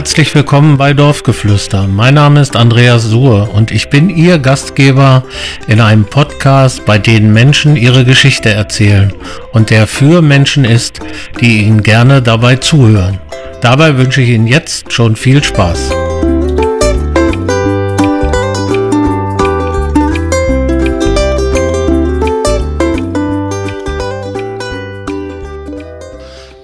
[0.00, 1.86] herzlich willkommen bei Dorfgeflüster.
[1.86, 5.24] Mein Name ist Andreas Suhr und ich bin Ihr Gastgeber
[5.66, 9.12] in einem Podcast, bei dem Menschen ihre Geschichte erzählen
[9.52, 11.00] und der für Menschen ist,
[11.42, 13.20] die Ihnen gerne dabei zuhören.
[13.60, 15.90] Dabei wünsche ich Ihnen jetzt schon viel Spaß.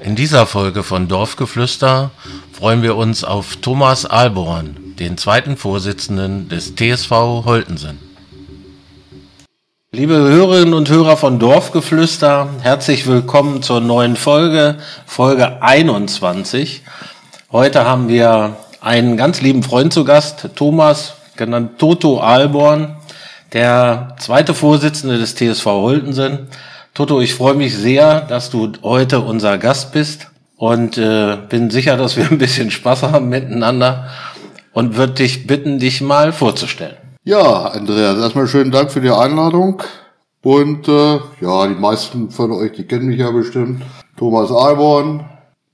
[0.01, 2.11] In dieser Folge von Dorfgeflüster
[2.57, 7.11] freuen wir uns auf Thomas Alborn, den zweiten Vorsitzenden des TSV
[7.45, 7.99] Holtensen.
[9.93, 16.81] Liebe Hörerinnen und Hörer von Dorfgeflüster, herzlich willkommen zur neuen Folge, Folge 21.
[17.53, 22.97] Heute haben wir einen ganz lieben Freund zu Gast, Thomas, genannt Toto Alborn,
[23.53, 26.49] der zweite Vorsitzende des TSV Holtensen.
[26.95, 31.97] Toto, ich freue mich sehr, dass du heute unser Gast bist und äh, bin sicher,
[31.97, 34.09] dass wir ein bisschen Spaß haben miteinander
[34.73, 36.97] und würde dich bitten, dich mal vorzustellen.
[37.25, 39.83] Ja, Andreas, erstmal schönen Dank für die Einladung.
[40.43, 43.83] Und äh, ja, die meisten von euch, die kennen mich ja bestimmt.
[44.17, 45.25] Thomas Alborn,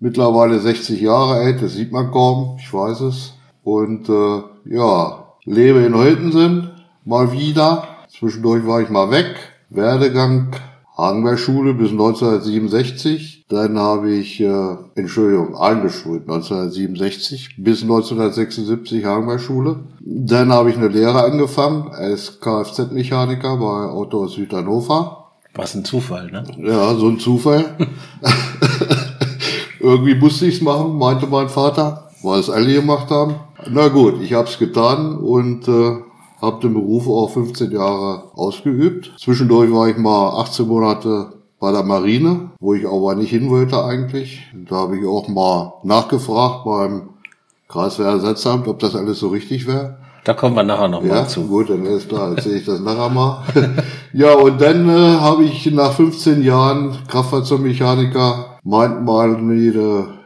[0.01, 3.35] mittlerweile 60 Jahre alt, das sieht man kaum, ich weiß es.
[3.63, 4.43] Und äh,
[4.75, 6.71] ja, lebe in Holtensen,
[7.05, 7.87] mal wieder.
[8.09, 9.37] Zwischendurch war ich mal weg.
[9.69, 10.55] Werdegang
[11.03, 13.47] Hagenberg-Schule bis 1967.
[13.49, 19.81] Dann habe ich, äh, Entschuldigung, eingeschult 1967 bis 1976 Hagenberg-Schule.
[20.01, 25.33] Dann habe ich eine Lehre angefangen als Kfz-Mechaniker bei Auto aus Südhannover.
[25.55, 26.45] Was ein Zufall, ne?
[26.59, 27.65] Ja, so ein Zufall.
[29.81, 33.35] Irgendwie musste ich's machen, meinte mein Vater, weil es alle gemacht haben.
[33.69, 35.97] Na gut, ich habe es getan und äh,
[36.43, 39.13] habe den Beruf auch 15 Jahre ausgeübt.
[39.19, 43.83] Zwischendurch war ich mal 18 Monate bei der Marine, wo ich aber nicht hin wollte
[43.85, 44.43] eigentlich.
[44.69, 47.11] Da habe ich auch mal nachgefragt beim
[47.69, 49.99] Kreiswehrersatzamt, ob das alles so richtig wäre.
[50.25, 51.43] Da kommen wir nachher nochmal Ja, zu.
[51.49, 53.43] gut, dann ist klar, erzähle ich das nachher mal.
[54.13, 59.73] ja, und dann äh, habe ich nach 15 Jahren Kraftfahrzeugmechaniker, meinten mal die,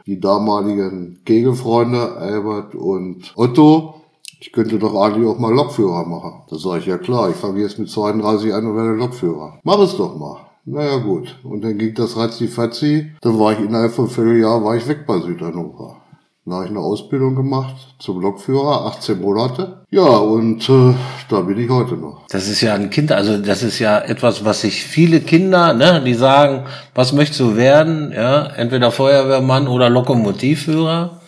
[0.05, 3.96] die damaligen Kegelfreunde, Albert und Otto,
[4.39, 6.43] ich könnte doch eigentlich auch mal Lokführer machen.
[6.49, 9.59] Da sage ich, ja klar, ich fange jetzt mit 32 an und werde Lokführer.
[9.63, 10.37] Mach es doch mal.
[10.65, 11.39] Naja gut.
[11.43, 13.13] Und dann ging das ratzi-fatzi.
[13.21, 15.97] Dann war ich innerhalb von Vierteljahr war ich weg bei Südhannover.
[16.45, 19.83] Dann habe ich eine Ausbildung gemacht zum Lokführer, 18 Monate.
[19.89, 20.93] Ja, und äh,
[21.29, 22.25] da bin ich heute noch.
[22.29, 26.01] Das ist ja ein Kind, also das ist ja etwas, was sich viele Kinder, ne,
[26.05, 26.65] die sagen,
[26.95, 28.13] was möchtest du werden?
[28.13, 31.19] Ja, entweder Feuerwehrmann oder Lokomotivführer.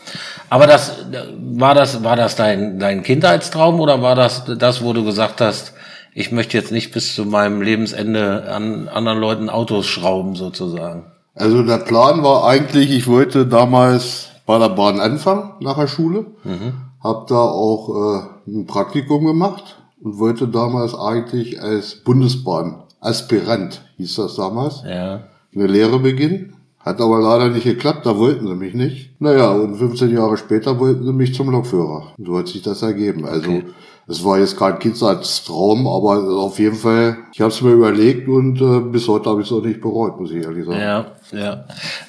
[0.49, 1.05] Aber das
[1.37, 5.73] war das war das dein dein Kindheitstraum oder war das das, wo du gesagt hast,
[6.13, 11.05] ich möchte jetzt nicht bis zu meinem Lebensende an anderen Leuten Autos schrauben sozusagen?
[11.35, 16.25] Also der Plan war eigentlich, ich wollte damals bei der Bahn anfangen nach der Schule,
[16.43, 16.73] mhm.
[17.03, 24.15] habe da auch äh, ein Praktikum gemacht und wollte damals eigentlich als Bundesbahn Aspirant hieß
[24.15, 25.21] das damals, Ja.
[25.55, 26.55] eine Lehre beginnen.
[26.79, 29.11] Hat aber leider nicht geklappt, da wollten sie mich nicht.
[29.21, 32.13] Naja, und 15 Jahre später wollten sie mich zum Lokführer.
[32.17, 33.25] So hat sich das ergeben.
[33.25, 33.65] Also Okay.
[34.07, 38.61] es war jetzt kein Kindheitstraum, aber auf jeden Fall, ich habe es mir überlegt und
[38.61, 40.79] äh, bis heute habe ich es auch nicht bereut, muss ich ehrlich sagen.
[40.79, 41.63] Ja, ja.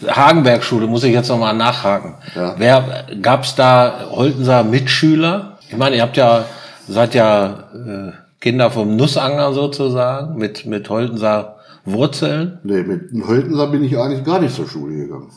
[0.06, 2.14] Hagenberg-Schule muss ich jetzt nochmal nachhaken.
[2.36, 2.54] Ja.
[2.56, 5.58] Wer gab's da Holtenser Mitschüler?
[5.68, 6.44] Ich meine, ihr habt ja,
[6.88, 11.56] seid ja äh, Kinder vom Nussanger sozusagen, mit, mit Holtenser
[11.92, 12.58] Wurzeln.
[12.64, 15.28] Nee, mit dem Höltenser bin ich eigentlich gar nicht zur Schule gegangen.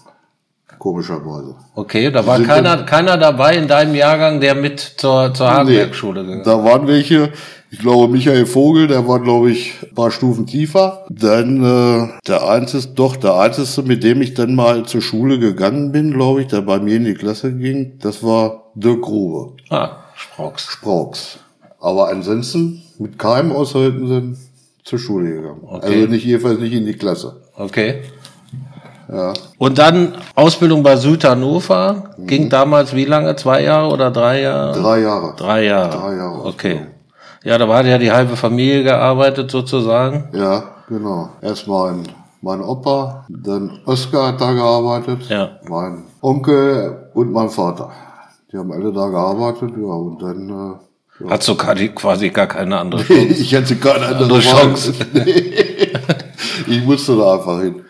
[0.79, 1.55] Komischerweise.
[1.75, 6.41] Okay, da war keiner, keiner dabei in deinem Jahrgang, der mit zur, zur Hagenberg-Schule gegangen
[6.41, 6.47] ist.
[6.47, 7.31] Da waren welche,
[7.69, 11.05] ich glaube Michael Vogel, der war glaube ich ein paar Stufen tiefer.
[11.09, 15.91] Dann äh, der einzige, doch der einzige, mit dem ich dann mal zur Schule gegangen
[15.91, 19.91] bin, glaube ich, der bei mir in die Klasse ging, das war Dirk Grube, Ah,
[20.15, 20.65] Sprocks.
[20.65, 21.37] Spraux.
[21.79, 24.37] Aber ansonsten mit keinem aus Höltensen
[24.83, 25.61] zur Schule gegangen.
[25.65, 25.85] Okay.
[26.01, 27.41] Also nicht jedenfalls nicht in die Klasse.
[27.57, 28.03] Okay.
[29.11, 29.33] Ja.
[29.57, 32.15] Und dann Ausbildung bei Südhannover.
[32.17, 33.35] Ging damals wie lange?
[33.35, 34.79] Zwei Jahre oder drei Jahre?
[34.81, 35.33] Drei Jahre.
[35.35, 35.89] Drei Jahre.
[35.97, 36.81] Drei Jahre Okay.
[37.43, 40.29] Ja, da war ja die halbe Familie gearbeitet sozusagen.
[40.33, 41.29] Ja, genau.
[41.41, 42.03] Erst mein,
[42.41, 45.59] mein Opa, dann Oskar hat da gearbeitet, Ja.
[45.67, 47.91] mein Onkel und mein Vater.
[48.51, 50.75] Die haben alle da gearbeitet, ja, und dann,
[51.29, 53.25] Hat so quasi- gar keine andere Chance.
[53.41, 54.93] ich hatte keine andere Andere Chance.
[56.67, 57.83] Ich musste da einfach hin.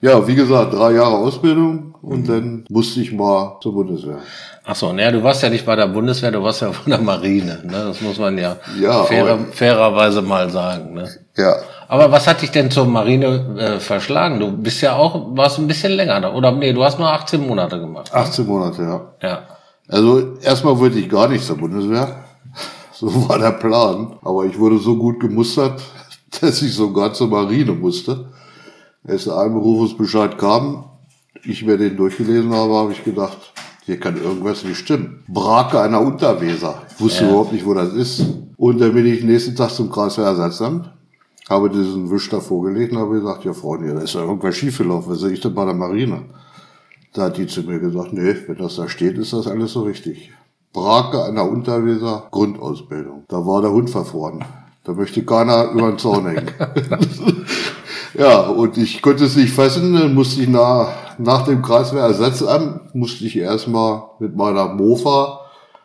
[0.00, 4.18] Ja, wie gesagt, drei Jahre Ausbildung und dann musste ich mal zur Bundeswehr.
[4.64, 7.00] Ach so, naja, du warst ja nicht bei der Bundeswehr, du warst ja von der
[7.00, 7.60] Marine.
[7.64, 7.84] Ne?
[7.88, 10.94] Das muss man ja, Ja, fairer, fairerweise mal sagen.
[10.94, 11.08] Ne?
[11.36, 11.56] Ja,
[11.88, 14.40] Aber was hat dich denn zur Marine äh, verschlagen?
[14.40, 16.32] Du bist ja auch, warst ein bisschen länger da.
[16.32, 18.12] Oder nee, du hast nur 18 Monate gemacht.
[18.12, 19.00] 18 Monate, ja.
[19.28, 19.42] Ja.
[19.88, 22.23] Also erstmal wollte ich gar nicht zur Bundeswehr.
[22.98, 24.16] So war der Plan.
[24.22, 25.82] Aber ich wurde so gut gemustert,
[26.40, 28.28] dass ich sogar zur Marine musste.
[29.06, 30.84] Als der Einberufungsbescheid kam,
[31.44, 33.36] ich mir den durchgelesen habe, habe ich gedacht,
[33.84, 35.24] hier kann irgendwas nicht stimmen.
[35.28, 36.82] Brake einer Unterweser.
[36.94, 37.30] Ich wusste ja.
[37.30, 38.24] überhaupt nicht, wo das ist.
[38.56, 40.90] Und dann bin ich nächsten Tag zum Kreiswehrersatzamt,
[41.50, 45.12] habe diesen Wisch da vorgelegt und habe gesagt, ja Freunde, da ist ja irgendwas schiefgelaufen.
[45.12, 46.22] Was sehe ich denn bei der Marine?
[47.12, 49.82] Da hat die zu mir gesagt, nee, wenn das da steht, ist das alles so
[49.82, 50.32] richtig.
[50.74, 53.24] Brake einer Unterweser, Grundausbildung.
[53.28, 54.44] Da war der Hund verfroren.
[54.82, 56.50] Da möchte keiner über den Zaun hängen.
[58.14, 63.24] ja, und ich konnte es nicht fassen, dann musste ich nach, nach dem Kreiswehrersatzamt, musste
[63.24, 65.40] ich erstmal mit meiner Mofa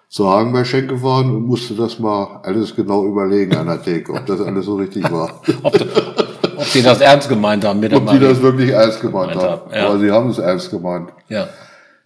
[0.09, 4.41] zur Hagenberg-Schenke fahren und musste das mal alles genau überlegen an der Theke, ob das
[4.41, 5.39] alles so richtig war.
[5.63, 5.75] ob,
[6.57, 9.71] ob die das ernst gemeint haben mit der Ob die das wirklich ernst gemeint haben.
[9.71, 9.87] Ja.
[9.87, 11.09] Aber sie haben es ernst gemeint.
[11.29, 11.47] Ja.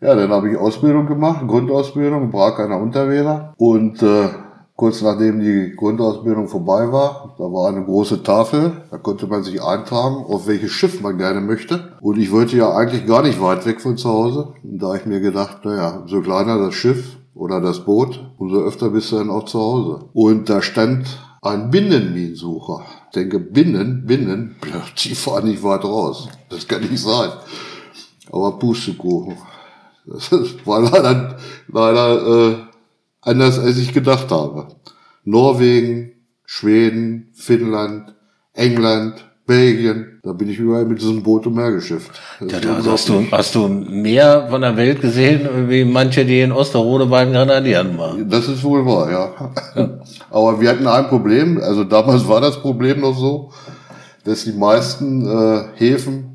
[0.04, 4.28] Ja, dann habe ich Ausbildung gemacht, Grundausbildung, Prag an der Unterweser und äh,
[4.76, 9.64] kurz nachdem die Grundausbildung vorbei war, da war eine große Tafel, da konnte man sich
[9.64, 11.94] eintragen, auf welches Schiff man gerne möchte.
[12.02, 14.54] Und ich wollte ja eigentlich gar nicht weit weg von zu Hause.
[14.62, 18.90] Und da ich mir gedacht, naja, so kleiner das Schiff oder das Boot, umso öfter
[18.90, 20.10] bist du dann auch zu Hause.
[20.12, 22.84] Und da stand ein Binnenminensucher.
[23.06, 24.58] Ich denke, Binnen, Binnen,
[24.98, 26.28] die fahren nicht weit raus.
[26.50, 27.30] Das kann nicht sein.
[28.30, 29.38] Aber Pustekuchen.
[30.06, 30.32] Das
[30.66, 32.56] war leider, leider äh,
[33.22, 34.68] anders als ich gedacht habe.
[35.24, 36.14] Norwegen,
[36.46, 38.14] Schweden, Finnland,
[38.54, 42.12] England, Belgien, da bin ich überall mit diesem Boot umhergeschifft.
[42.40, 46.54] Ja, da hast du, hast du mehr von der Welt gesehen, wie manche, die in
[46.54, 48.30] Osterode bei den Grenadieren waren.
[48.30, 49.52] Das ist wohl wahr, ja.
[49.76, 49.90] ja.
[50.30, 53.52] Aber wir hatten ein Problem, also damals war das Problem noch so,
[54.24, 56.33] dass die meisten äh, Häfen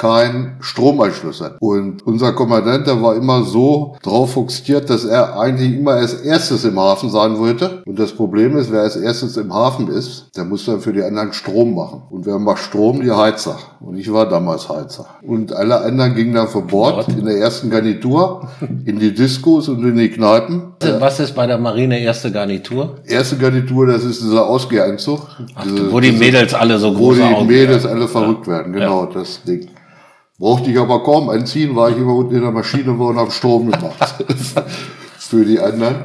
[0.00, 1.56] kein Stromanschluss hat.
[1.60, 6.64] Und unser Kommandant, der war immer so drauf fokussiert, dass er eigentlich immer als erstes
[6.64, 7.82] im Hafen sein wollte.
[7.84, 11.02] Und das Problem ist, wer als erstes im Hafen ist, der muss dann für die
[11.02, 12.02] anderen Strom machen.
[12.08, 13.02] Und wer macht Strom?
[13.02, 13.58] Die Heizer.
[13.80, 15.06] Und ich war damals Heizer.
[15.20, 18.48] Und alle anderen gingen dann von Bord in der ersten Garnitur
[18.86, 20.62] in die Diskos und in die Kneipen.
[20.98, 22.96] Was ist bei der Marine erste Garnitur?
[23.04, 24.48] Erste Garnitur, das ist dieser.
[25.54, 28.54] Ach, diese, wo die Mädels alle so groß Wo die Mädels alle verrückt ja.
[28.54, 29.10] werden, genau, ja.
[29.12, 29.68] das Ding.
[30.40, 33.70] Brauchte ich aber kaum anziehen, war ich immer unten in der Maschine und habe Strom
[33.70, 34.24] gemacht
[35.18, 36.04] für die anderen.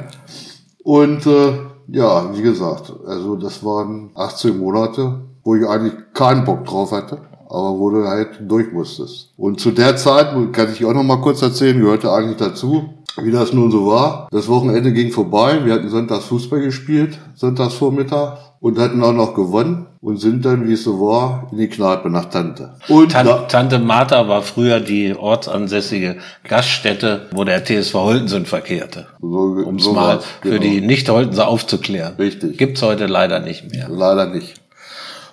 [0.84, 1.54] Und äh,
[1.88, 7.22] ja, wie gesagt, also das waren 18 Monate, wo ich eigentlich keinen Bock drauf hatte,
[7.48, 9.32] aber wo du halt durch musstest.
[9.38, 12.90] Und zu der Zeit, kann ich auch noch mal kurz erzählen, gehörte eigentlich dazu,
[13.22, 14.28] wie das nun so war.
[14.30, 19.34] Das Wochenende ging vorbei, wir hatten sonntags Fußball gespielt, sonntags Vormittag und hatten auch noch
[19.34, 22.74] gewonnen und sind dann, wie es so war, in die Kneipe nach Tante.
[22.88, 29.06] Und Tan Tante Martha war früher die ortsansässige Gaststätte, wo der TSV Holtensen verkehrte.
[29.20, 30.62] So, um es so mal für genau.
[30.62, 32.14] die Nicht-Holtenser aufzuklären.
[32.18, 32.58] Richtig.
[32.58, 33.88] Gibt's heute leider nicht mehr.
[33.88, 34.60] Leider nicht.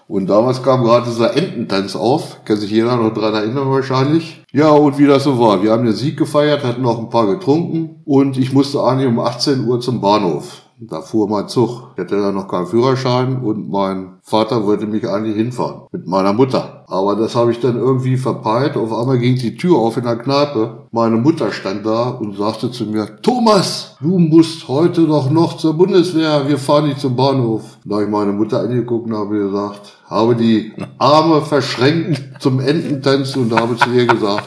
[0.08, 4.44] Und damals kam gerade dieser Ententanz auf, kann sich jeder noch dran erinnern wahrscheinlich.
[4.52, 5.64] Ja, und wie das so war.
[5.64, 9.20] Wir haben den Sieg gefeiert, hatten noch ein paar getrunken und ich musste eigentlich um
[9.20, 10.63] 18 Uhr zum Bahnhof.
[10.90, 11.92] Da fuhr mein Zug.
[11.96, 16.34] Ich hatte da noch keinen Führerschein und mein Vater wollte mich eigentlich hinfahren mit meiner
[16.34, 16.84] Mutter.
[16.88, 18.78] Aber das habe ich dann irgendwie verpeilt.
[18.78, 20.88] Auf einmal ging die Tür auf in der Kneipe.
[20.92, 25.74] Meine Mutter stand da und sagte zu mir, Thomas, du musst heute doch noch zur
[25.74, 26.48] Bundeswehr.
[26.48, 27.78] Wir fahren nicht zum Bahnhof.
[27.86, 33.60] Da ich meine Mutter angeguckt und habe gesagt, habe die Arme verschränkt zum Ententanzen und
[33.60, 34.44] habe zu ihr gesagt,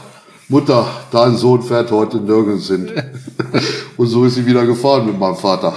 [0.49, 2.89] Mutter, dein Sohn fährt heute nirgends hin.
[3.97, 5.75] Und so ist sie wieder gefahren mit meinem Vater.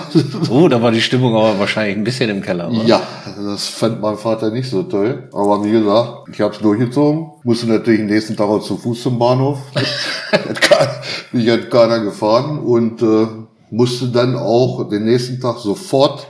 [0.51, 2.83] Oh, da war die Stimmung aber wahrscheinlich ein bisschen im Keller, oder?
[2.83, 3.01] Ja,
[3.43, 5.27] das fand mein Vater nicht so toll.
[5.33, 7.31] Aber wie gesagt, ich habe es durchgezogen.
[7.43, 9.57] Musste natürlich den nächsten Tag auch zu Fuß zum Bahnhof.
[11.31, 13.27] Mich hat keiner gefahren und äh,
[13.71, 16.27] musste dann auch den nächsten Tag sofort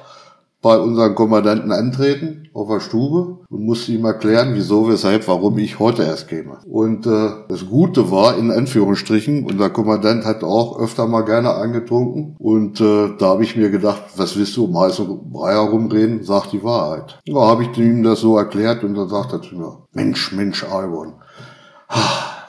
[0.61, 5.79] bei unserem Kommandanten antreten auf der Stube und musste ihm erklären, wieso, weshalb, warum ich
[5.79, 6.57] heute erst käme.
[6.65, 12.35] Und äh, das Gute war, in Anführungsstrichen, unser Kommandant hat auch öfter mal gerne angetrunken
[12.39, 16.49] und äh, da habe ich mir gedacht, was willst du um heißen Brei herumreden, sag
[16.49, 17.19] die Wahrheit.
[17.25, 20.65] Da habe ich ihm das so erklärt und dann sagt er zu mir, Mensch, Mensch,
[20.65, 21.13] Albon,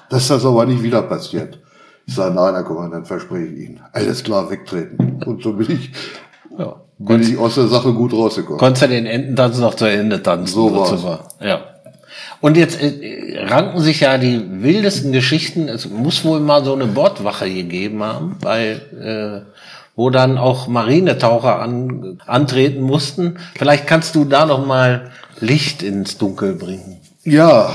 [0.09, 1.61] dass das aber nicht wieder passiert.
[2.07, 3.81] Ich sage, nein, Herr Kommandant, verspreche ich Ihnen.
[3.93, 5.23] Alles klar, wegtreten.
[5.25, 5.93] Und so bin ich
[6.59, 8.59] ja bin ich aus der Sache gut rausgekommen.
[8.59, 10.53] Konntest du den Ententanz noch zu Ende tanzen?
[10.53, 11.63] So war Ja.
[12.41, 15.69] Und jetzt äh, ranken sich ja die wildesten Geschichten.
[15.69, 19.51] Es muss wohl mal so eine Bordwache gegeben haben, weil äh,
[19.97, 23.39] wo dann auch Marinetaucher an, antreten mussten.
[23.57, 27.00] Vielleicht kannst du da noch mal Licht ins Dunkel bringen.
[27.25, 27.69] Ja,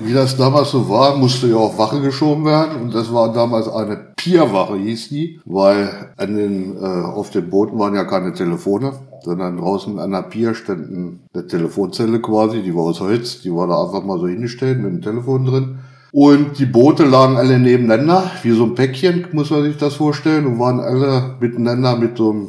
[0.00, 2.80] wie das damals so war, musste ja auch Wache geschoben werden.
[2.80, 7.78] Und das war damals eine Pierwache, hieß die, weil an den, äh, auf den Booten
[7.80, 8.92] waren ja keine Telefone,
[9.24, 13.66] sondern draußen an der Pier stand eine Telefonzelle quasi, die war aus Holz, die war
[13.66, 15.78] da einfach mal so hingestellt mit dem Telefon drin.
[16.12, 20.46] Und die Boote lagen alle nebeneinander, wie so ein Päckchen, muss man sich das vorstellen,
[20.46, 22.48] und waren alle miteinander mit so einem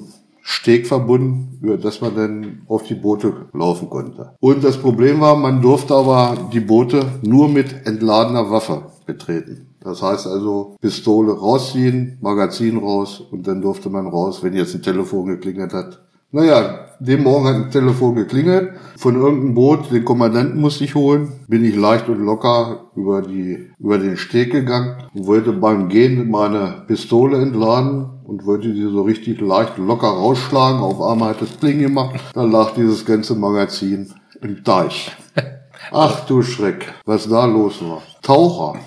[0.50, 4.32] Steg verbunden, über das man dann auf die Boote laufen konnte.
[4.40, 9.76] Und das Problem war, man durfte aber die Boote nur mit entladener Waffe betreten.
[9.82, 14.82] Das heißt also Pistole rausziehen, Magazin raus und dann durfte man raus, wenn jetzt ein
[14.82, 16.07] Telefon geklingelt hat.
[16.38, 18.74] Naja, dem Morgen hat ein Telefon geklingelt.
[18.96, 21.32] Von irgendeinem Boot, den Kommandanten musste ich holen.
[21.48, 26.30] Bin ich leicht und locker über die, über den Steg gegangen und wollte beim Gehen
[26.30, 30.80] meine Pistole entladen und wollte die so richtig leicht locker rausschlagen.
[30.80, 32.20] Auf einmal hat es Pling gemacht.
[32.36, 34.14] Da lag dieses ganze Magazin
[34.44, 35.18] im Deich.
[35.92, 38.04] Ach du Schreck, was da los war.
[38.22, 38.80] Taucher,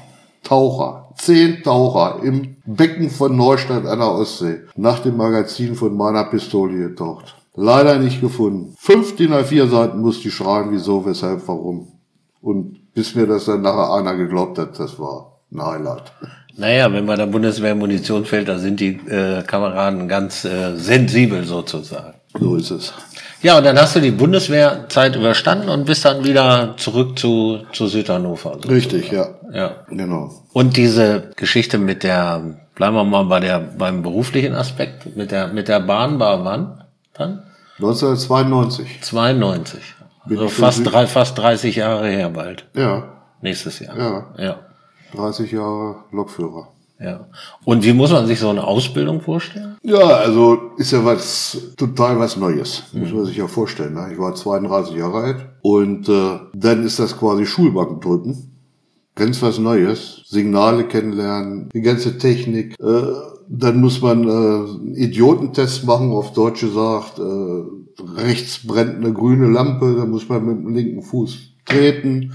[0.45, 6.25] Taucher, zehn Taucher im Becken von Neustadt an der Ostsee nach dem Magazin von meiner
[6.25, 7.40] Pistole getaucht.
[7.55, 8.75] Leider nicht gefunden.
[8.79, 11.89] Fünf DIN A4 Seiten musste ich schreiben, wieso, weshalb, warum.
[12.41, 16.13] Und bis mir das dann nachher einer geglaubt hat, das war ein Highlight.
[16.57, 21.45] Naja, wenn bei der Bundeswehr Munition fällt, da sind die äh, Kameraden ganz äh, sensibel
[21.45, 22.15] sozusagen.
[22.39, 22.93] So ist es.
[23.43, 27.87] Ja, und dann hast du die Bundeswehrzeit überstanden und bist dann wieder zurück zu, zu
[27.87, 28.55] Südhannover.
[28.55, 28.75] sozusagen.
[28.75, 29.29] Richtig, ja.
[29.53, 29.77] Ja.
[29.89, 30.31] Genau.
[30.53, 35.49] Und diese Geschichte mit der, bleiben wir mal bei der, beim beruflichen Aspekt, mit der,
[35.49, 36.19] mit der Bahn
[37.15, 37.43] dann?
[37.79, 39.01] 1992.
[39.03, 39.81] 92.
[40.27, 42.67] Bin Also fast, drei, fast 30 Jahre her bald.
[42.75, 43.97] Ja, Nächstes Jahr.
[43.99, 44.35] Ja.
[44.39, 44.57] Ja.
[45.15, 46.69] 30 Jahre Lokführer.
[47.01, 47.27] Ja.
[47.65, 49.79] Und wie muss man sich so eine Ausbildung vorstellen?
[49.83, 53.95] Ja, also ist ja was total was Neues, muss man sich ja vorstellen.
[53.95, 54.11] Ne?
[54.13, 58.53] Ich war 32 Jahre alt und äh, dann ist das quasi Schulbanken drücken.
[59.15, 60.23] Ganz was Neues.
[60.27, 62.79] Signale kennenlernen, die ganze Technik.
[62.79, 63.03] Äh,
[63.53, 67.19] dann muss man äh, einen Idiotentest machen, auf Deutsch gesagt.
[67.19, 72.33] Äh, rechts brennt eine grüne Lampe, da muss man mit dem linken Fuß treten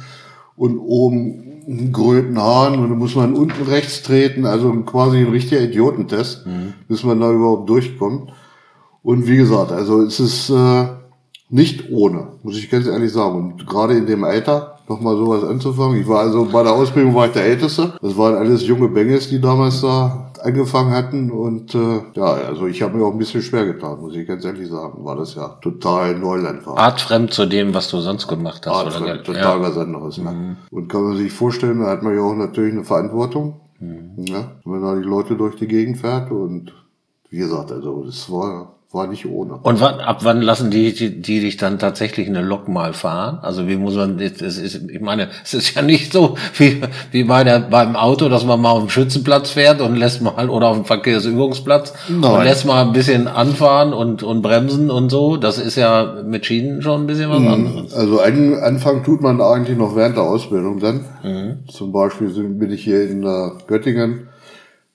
[0.57, 5.31] und oben einen gröten Hahn und dann muss man unten rechts treten, also quasi ein
[5.31, 6.45] richtiger Idiotentest,
[6.87, 8.31] bis man da überhaupt durchkommt.
[9.01, 10.87] Und wie gesagt, also es ist äh,
[11.49, 13.37] nicht ohne, muss ich ganz ehrlich sagen.
[13.37, 15.99] Und gerade in dem Alter nochmal sowas anzufangen.
[15.99, 17.93] Ich war also bei der Ausbildung war ich der Älteste.
[18.01, 21.31] Das waren alles junge Benges, die damals da angefangen hatten.
[21.31, 24.45] Und äh, ja, also ich habe mir auch ein bisschen schwer getan, muss ich ganz
[24.45, 26.77] ehrlich sagen, weil das ja total Neuland war.
[26.77, 28.75] Artfremd zu dem, was du sonst gemacht hast.
[28.75, 29.23] Artfremd, oder?
[29.23, 29.61] total Ja.
[29.61, 30.17] was anderes.
[30.19, 30.57] Ne?
[30.71, 34.51] Und kann man sich vorstellen, da hat man ja auch natürlich eine Verantwortung, ne?
[34.63, 36.31] wenn man da die Leute durch die Gegend fährt.
[36.31, 36.73] Und
[37.29, 39.55] wie gesagt, also es war, war nicht ohne.
[39.55, 43.39] Und wann, ab wann lassen die, die, die dich dann tatsächlich eine Lok mal fahren?
[43.41, 47.23] Also wie muss man, es ist, ich meine, es ist ja nicht so wie, wie
[47.25, 50.67] bei der, beim Auto, dass man mal auf dem Schützenplatz fährt und lässt mal, oder
[50.67, 52.31] auf dem Verkehrsübungsplatz Nein.
[52.31, 55.37] und lässt mal ein bisschen anfahren und, und bremsen und so.
[55.37, 57.93] Das ist ja mit Schienen schon ein bisschen was anderes.
[57.93, 61.65] Also an, Anfang tut man eigentlich noch während der Ausbildung dann.
[61.67, 64.27] Zum Beispiel bin ich hier in äh, Göttingen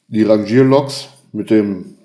[0.09, 1.97] die Rangierloks mit dem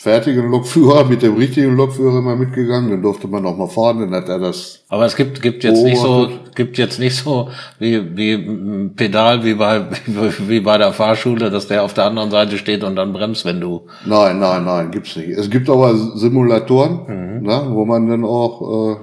[0.00, 2.90] fertigen Lokführer, mit dem richtigen Lokführer immer mitgegangen.
[2.90, 5.82] Dann durfte man auch mal fahren, dann hat er das Aber es gibt, gibt jetzt
[5.82, 9.84] nicht so, gibt jetzt nicht so wie, wie ein Pedal wie bei,
[10.48, 13.60] wie bei der Fahrschule, dass der auf der anderen Seite steht und dann bremst, wenn
[13.60, 15.28] du, Nein, nein, nein, gibt's nicht.
[15.28, 18.96] Es gibt aber Simulatoren, ne, wo man dann auch äh,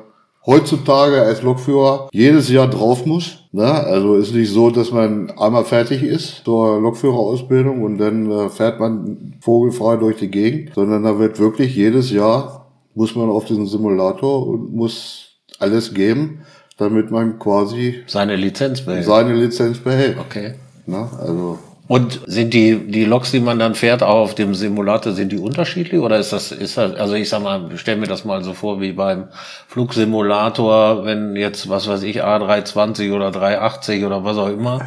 [0.47, 3.43] heutzutage als Lokführer jedes Jahr drauf muss.
[3.51, 3.65] Ne?
[3.65, 8.79] Also ist nicht so, dass man einmal fertig ist zur Lokführerausbildung und dann äh, fährt
[8.79, 12.63] man vogelfrei durch die Gegend, sondern da wird wirklich jedes Jahr
[12.95, 15.27] muss man auf diesen Simulator und muss
[15.59, 16.41] alles geben,
[16.77, 19.05] damit man quasi seine Lizenz behält.
[19.05, 20.17] seine Lizenz behält.
[20.17, 20.55] Okay.
[20.87, 21.07] Ne?
[21.19, 25.31] Also Und sind die, die Loks, die man dann fährt, auch auf dem Simulator, sind
[25.31, 26.01] die unterschiedlich?
[26.01, 28.81] Oder ist das, ist das, also ich sag mal, stell mir das mal so vor
[28.81, 29.29] wie beim
[29.69, 34.81] Flugsimulator, wenn jetzt, was weiß ich, A320 oder 380 oder was auch immer.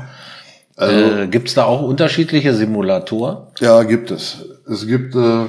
[0.77, 3.39] äh, gibt's da auch unterschiedliche Simulatoren?
[3.61, 4.45] Ja, gibt es.
[4.71, 5.47] Es gibt äh,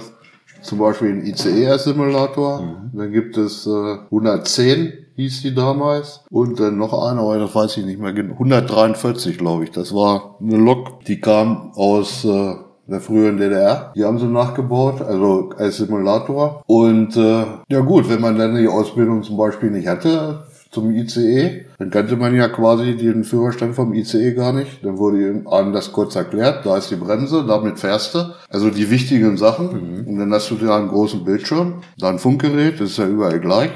[0.61, 6.93] zum Beispiel einen ICE-Simulator, dann gibt es äh, 110, hieß die damals, und dann noch
[6.93, 9.71] einer, aber das weiß ich nicht mehr genau, 143, glaube ich.
[9.71, 12.55] Das war eine Lok, die kam aus äh,
[12.87, 13.93] der früheren DDR.
[13.95, 16.63] Die haben sie nachgebaut, also als Simulator.
[16.67, 21.65] Und äh, ja gut, wenn man dann die Ausbildung zum Beispiel nicht hatte, zum ICE,
[21.79, 24.83] dann kannte man ja quasi den Führerstand vom ICE gar nicht.
[24.85, 28.33] Dann wurde einem das kurz erklärt, da ist die Bremse, damit fährst du.
[28.49, 30.05] Also die wichtigen Sachen.
[30.07, 33.39] Und dann hast du da einen großen Bildschirm, da ein Funkgerät, das ist ja überall
[33.41, 33.71] gleich.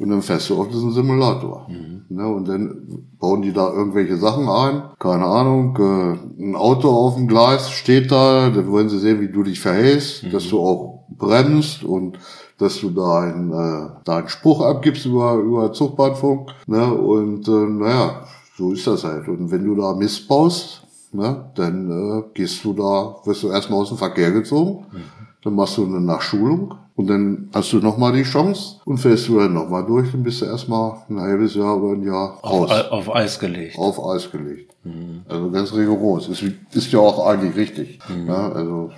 [0.00, 1.66] Und dann fährst du auf diesen Simulator.
[1.68, 2.04] Mhm.
[2.08, 4.82] Ne, und dann bauen die da irgendwelche Sachen ein.
[4.98, 9.28] Keine Ahnung, äh, ein Auto auf dem Gleis steht da, dann wollen sie sehen, wie
[9.28, 10.30] du dich verhältst, mhm.
[10.30, 12.18] dass du auch bremst und
[12.56, 16.50] dass du deinen äh, deinen Spruch abgibst über, über Zugbahnfunk.
[16.66, 16.92] Ne?
[16.92, 18.24] Und äh, naja,
[18.56, 19.28] so ist das halt.
[19.28, 23.80] Und wenn du da Mist baust, ne, dann äh, gehst du da, wirst du erstmal
[23.80, 25.02] aus dem Verkehr gezogen, mhm.
[25.42, 29.38] Dann machst du eine Nachschulung und dann hast du nochmal die Chance und fährst du
[29.38, 32.70] dann nochmal durch, dann bist du erstmal ein halbes Jahr oder ein Jahr raus.
[32.70, 33.78] Auf, auf Eis gelegt.
[33.78, 34.70] Auf Eis gelegt.
[34.84, 35.22] Mhm.
[35.28, 36.28] Also ganz rigoros.
[36.28, 36.42] Ist,
[36.72, 37.98] ist ja auch eigentlich richtig.
[38.08, 38.28] Mhm.
[38.28, 38.90] Ja, also,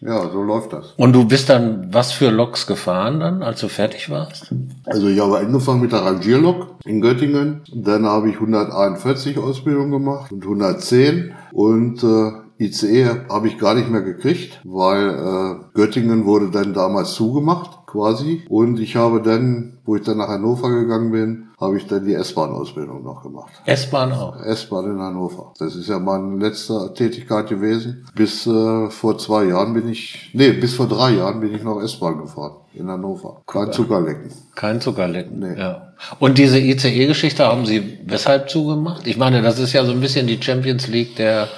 [0.00, 0.94] ja, so läuft das.
[0.96, 4.52] Und du bist dann was für Loks gefahren dann, als du fertig warst?
[4.84, 7.62] Also ich habe angefangen mit der Rangierlok in Göttingen.
[7.72, 13.90] Dann habe ich 141 Ausbildung gemacht und 110 und äh, ICE habe ich gar nicht
[13.90, 18.44] mehr gekriegt, weil äh, Göttingen wurde dann damals zugemacht quasi.
[18.48, 22.14] Und ich habe dann, wo ich dann nach Hannover gegangen bin, habe ich dann die
[22.14, 23.52] S-Bahn-Ausbildung noch gemacht.
[23.64, 24.40] S-Bahn auch?
[24.42, 25.54] S-Bahn in Hannover.
[25.58, 28.06] Das ist ja meine letzte Tätigkeit gewesen.
[28.14, 31.80] Bis äh, vor zwei Jahren bin ich, nee, bis vor drei Jahren bin ich noch
[31.80, 33.42] S-Bahn gefahren in Hannover.
[33.46, 34.30] Kein Zuckerlecken.
[34.54, 35.58] Kein Zuckerlecken, nee.
[35.58, 35.92] ja.
[36.18, 39.06] Und diese ICE-Geschichte haben Sie weshalb zugemacht?
[39.06, 41.48] Ich meine, das ist ja so ein bisschen die Champions League der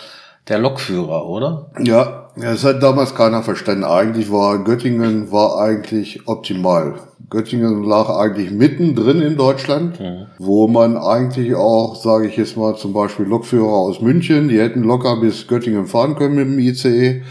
[0.48, 1.70] der Lokführer, oder?
[1.82, 3.84] Ja, es hat damals keiner verstanden.
[3.84, 7.00] Eigentlich war Göttingen war eigentlich optimal.
[7.30, 10.26] Göttingen lag eigentlich mittendrin in Deutschland, mhm.
[10.38, 14.82] wo man eigentlich auch, sage ich jetzt mal, zum Beispiel Lokführer aus München, die hätten
[14.82, 17.22] locker bis Göttingen fahren können mit dem ICE.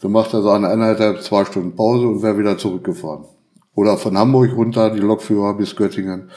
[0.00, 3.24] Dann macht er seine eineinhalb, zwei Stunden Pause und wäre wieder zurückgefahren.
[3.74, 6.30] Oder von Hamburg runter, die Lokführer bis Göttingen.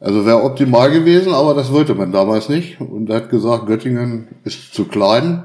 [0.00, 2.80] Also wäre optimal gewesen, aber das wollte man damals nicht.
[2.80, 5.44] Und er hat gesagt, Göttingen ist zu klein.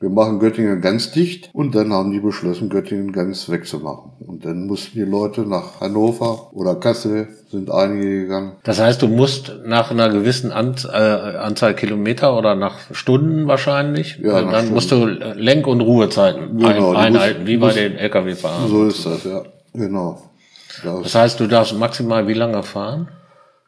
[0.00, 1.48] Wir machen Göttingen ganz dicht.
[1.54, 4.10] Und dann haben die beschlossen, Göttingen ganz wegzumachen.
[4.26, 8.52] Und dann mussten die Leute nach Hannover oder Kassel, sind einige gegangen.
[8.64, 14.18] Das heißt, du musst nach einer gewissen Ant, äh, Anzahl Kilometer oder nach Stunden wahrscheinlich,
[14.22, 14.74] ja, äh, dann Stunden.
[14.74, 18.68] musst du Lenk- und Ruhezeiten genau, ein, einhalten, musst, wie bei den Lkw-Fahrern.
[18.68, 19.42] So ist das, ja.
[19.72, 20.20] Genau.
[20.82, 23.08] Das, das heißt, du darfst maximal wie lange fahren?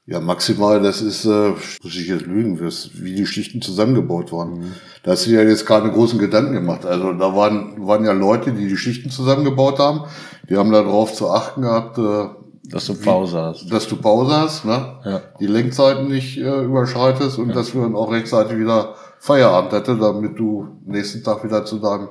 [0.09, 1.51] Ja, maximal, das ist, äh,
[1.83, 4.59] muss ich jetzt lügen, wie die Schichten zusammengebaut waren.
[4.59, 4.73] Mhm.
[5.03, 6.87] Da hast du ja jetzt keine großen Gedanken gemacht.
[6.87, 10.03] Also da waren, waren ja Leute, die die Schichten zusammengebaut haben.
[10.49, 12.29] Die haben darauf zu achten gehabt, äh,
[12.71, 13.73] dass du Pause hast.
[13.73, 15.01] Dass du Pause hast, ne?
[15.05, 15.23] Ja.
[15.40, 17.55] Die Lenkzeiten nicht äh, überschreitest und ja.
[17.55, 22.09] dass du dann auch rechtzeitig wieder Feierabend hätte, damit du nächsten Tag wieder zu deinem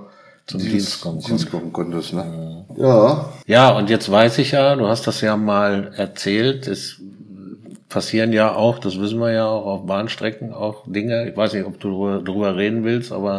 [0.47, 2.13] zum Dienst, Dienst kommen, Dienst kommen konntest.
[2.13, 2.65] Ne?
[2.69, 2.81] Mhm.
[2.81, 3.29] Ja.
[3.47, 7.01] Ja, und jetzt weiß ich ja, du hast das ja mal erzählt, es
[7.95, 11.29] passieren ja auch, das wissen wir ja auch auf Bahnstrecken, auch Dinge.
[11.29, 13.38] Ich weiß nicht, ob du darüber, reden willst, aber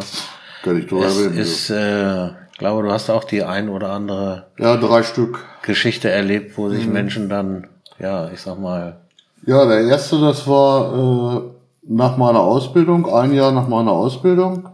[0.63, 3.91] Kann ich drüber es reden, ist, äh, ich glaube, du hast auch die ein oder
[3.91, 5.45] andere ja, drei Stück.
[5.61, 6.93] Geschichte erlebt, wo sich mhm.
[6.93, 7.67] Menschen dann,
[7.99, 8.97] ja, ich sag mal.
[9.45, 11.41] Ja, der erste, das war äh,
[11.87, 14.69] nach meiner Ausbildung, ein Jahr nach meiner Ausbildung.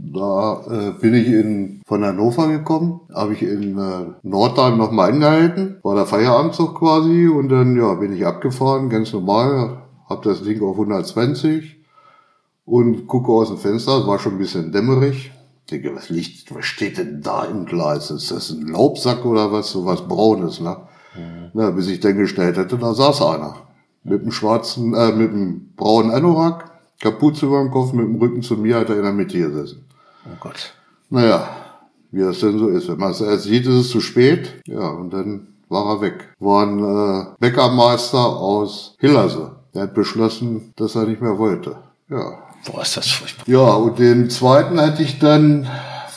[0.00, 5.78] Da äh, bin ich in, von Hannover gekommen, habe ich in äh, Nordheim nochmal angehalten,
[5.82, 10.62] war der Feierabendzug quasi und dann ja bin ich abgefahren, ganz normal, hab das Ding
[10.62, 11.78] auf 120
[12.64, 15.32] und gucke aus dem Fenster, war schon ein bisschen dämmerig.
[15.64, 18.12] Ich denke, was liegt, was steht denn da im Gleis?
[18.12, 20.76] Ist das ein Laubsack oder was, so was Braunes, ne?
[21.16, 21.50] Mhm.
[21.54, 23.56] Na, bis ich dann gestellt hätte, da saß einer.
[24.04, 28.42] Mit dem schwarzen, äh, mit dem braunen Anorak, Kapuze über dem Kopf, mit dem Rücken
[28.42, 29.87] zu mir hat er in der Mitte gesessen.
[30.30, 30.72] Oh Gott.
[31.10, 31.48] Naja,
[32.10, 32.88] wie das denn so ist.
[32.88, 34.62] Wenn man es erst sieht, ist es zu spät.
[34.66, 36.34] Ja, und dann war er weg.
[36.38, 39.52] War ein äh, Bäckermeister aus Hillerse.
[39.74, 41.76] Der hat beschlossen, dass er nicht mehr wollte.
[42.08, 42.38] Ja.
[42.66, 43.44] Boah, ist das furchtbar.
[43.46, 45.66] Ja, und den zweiten hatte ich dann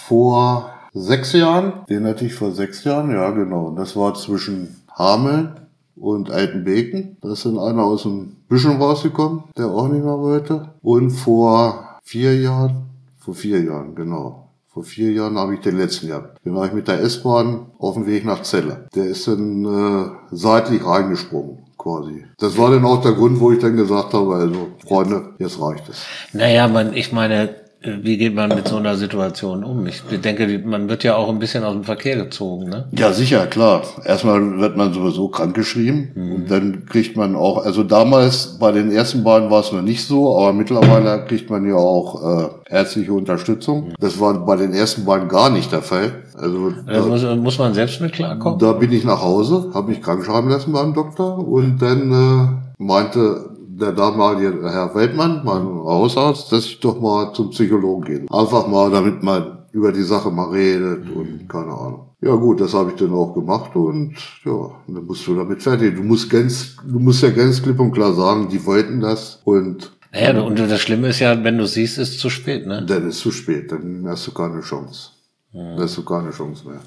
[0.07, 1.73] vor sechs Jahren.
[1.89, 3.71] Den hatte ich vor sechs Jahren, ja genau.
[3.71, 5.59] Das war zwischen Hameln
[5.95, 7.17] und Altenbeken.
[7.21, 10.69] Da ist dann einer aus dem Büschen rausgekommen, der auch nicht mehr wollte.
[10.81, 12.90] Und vor vier Jahren
[13.21, 14.49] vor vier Jahren, genau.
[14.67, 16.43] Vor vier Jahren habe ich den letzten gehabt.
[16.45, 18.87] Den habe ich mit der S-Bahn auf dem Weg nach Celle.
[18.95, 22.25] Der ist dann äh, seitlich reingesprungen quasi.
[22.37, 25.89] Das war dann auch der Grund, wo ich dann gesagt habe, also Freunde, jetzt reicht
[25.89, 26.05] es.
[26.31, 29.87] Naja, man, ich meine, wie geht man mit so einer Situation um?
[29.87, 32.87] Ich denke, man wird ja auch ein bisschen aus dem Verkehr gezogen, ne?
[32.91, 33.81] Ja, sicher, klar.
[34.05, 36.35] Erstmal wird man sowieso krankgeschrieben mhm.
[36.35, 40.05] und dann kriegt man auch, also damals bei den ersten beiden war es noch nicht
[40.05, 43.87] so, aber mittlerweile kriegt man ja auch äh, ärztliche Unterstützung.
[43.87, 43.93] Mhm.
[43.99, 46.11] Das war bei den ersten beiden gar nicht der Fall.
[46.35, 48.59] Also da, muss, muss, man selbst mit klarkommen.
[48.59, 52.83] Da bin ich nach Hause, habe mich krank schreiben lassen beim Doktor und dann äh,
[52.83, 53.49] meinte
[53.81, 58.25] der damalige Herr Weltmann, mein Hausarzt, dass ich doch mal zum Psychologen gehe.
[58.29, 62.07] Einfach mal, damit man über die Sache mal redet und keine Ahnung.
[62.21, 64.13] Ja gut, das habe ich dann auch gemacht und
[64.45, 65.95] ja, dann musst du damit fertig.
[65.95, 69.91] Du musst ganz, du musst ja ganz klipp und klar sagen, die wollten das und
[70.13, 72.85] Naja, und das Schlimme ist ja, wenn du siehst, ist zu spät, ne?
[72.85, 75.09] dann ist zu spät, dann hast du keine Chance.
[75.53, 76.79] Dann hast du keine Chance mehr.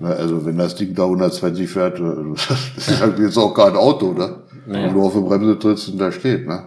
[0.00, 2.02] Na, also wenn das Ding da 120 fährt, äh,
[2.48, 4.42] das ist halt jetzt auch kein Auto, ne?
[4.66, 6.62] Wenn du auf der Bremse trittst und da steht, ne?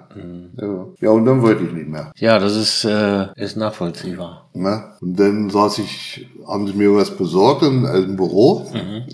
[0.60, 0.86] Ja.
[1.00, 2.12] ja, und dann wollte ich nicht mehr.
[2.18, 4.50] Ja, das ist, äh, ist nachvollziehbar.
[4.54, 4.84] Ne?
[5.02, 8.66] Und dann saß ich, haben sie mir was besorgt in einem Büro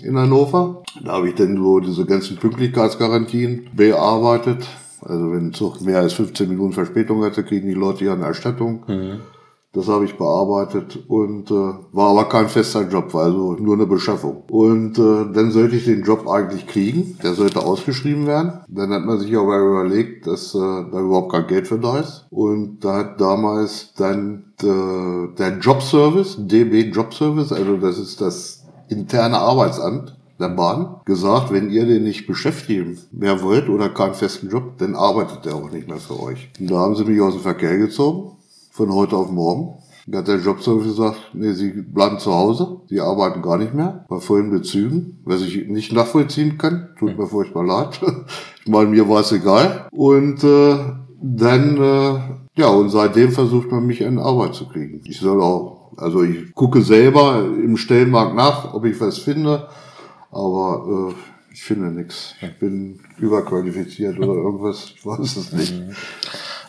[0.02, 0.82] in Hannover.
[1.04, 4.66] Da habe ich dann so diese ganzen Pünktlichkeitsgarantien bearbeitet.
[5.02, 8.24] Also wenn ein Zug mehr als 15 Minuten Verspätung hatte, kriegen die Leute ja eine
[8.24, 8.84] Erstattung.
[9.74, 11.54] Das habe ich bearbeitet und äh,
[11.92, 14.44] war aber kein fester Job, war also nur eine Beschaffung.
[14.48, 18.60] Und äh, dann sollte ich den Job eigentlich kriegen, der sollte ausgeschrieben werden.
[18.68, 22.26] Dann hat man sich aber überlegt, dass äh, da überhaupt kein Geld für da ist.
[22.30, 29.38] Und da hat damals dann äh, der Jobservice, DB Jobservice, also das ist das interne
[29.38, 34.78] Arbeitsamt, der Bahn gesagt, wenn ihr den nicht beschäftigen mehr wollt oder keinen festen Job,
[34.78, 36.50] dann arbeitet der auch nicht mehr für euch.
[36.58, 38.36] Und da haben sie mich aus dem Verkehr gezogen,
[38.74, 39.78] von heute auf morgen.
[40.06, 44.04] Da hat der Jobservice gesagt, nee, sie bleiben zu Hause, sie arbeiten gar nicht mehr,
[44.08, 48.00] bei vollen Bezügen, was ich nicht nachvollziehen kann, tut mir furchtbar leid.
[48.66, 49.88] Ich meine, mir war es egal.
[49.90, 50.78] Und äh,
[51.20, 52.18] dann, äh,
[52.58, 55.02] ja, und seitdem versucht man mich in Arbeit zu kriegen.
[55.04, 59.68] Ich soll auch, also ich gucke selber im Stellenmarkt nach, ob ich was finde,
[60.30, 62.34] aber äh, ich finde nichts.
[62.40, 65.74] Ich bin überqualifiziert oder irgendwas, ich weiß es nicht.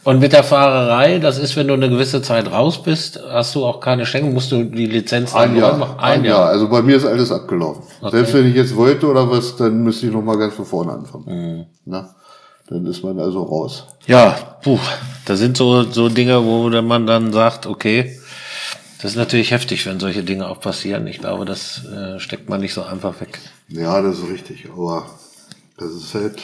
[0.06, 3.66] Und mit der Fahrerei, das ist, wenn du eine gewisse Zeit raus bist, hast du
[3.66, 6.00] auch keine Schenken, musst du die Lizenz Ein Jahr, machen?
[6.00, 6.46] ein Jahr.
[6.46, 7.82] Also bei mir ist alles abgelaufen.
[8.12, 10.92] Selbst wenn ich jetzt wollte oder was, dann müsste ich noch mal ganz von vorne
[10.92, 11.66] anfangen.
[11.86, 12.14] Na?
[12.68, 13.88] Dann ist man also raus.
[14.06, 14.78] Ja, puh,
[15.26, 18.20] das sind so, so Dinge, wo man dann sagt, okay,
[19.02, 21.08] das ist natürlich heftig, wenn solche Dinge auch passieren.
[21.08, 23.40] Ich glaube, das äh, steckt man nicht so einfach weg.
[23.70, 24.68] Ja, das ist richtig.
[24.72, 25.08] Aber
[25.78, 26.44] das ist halt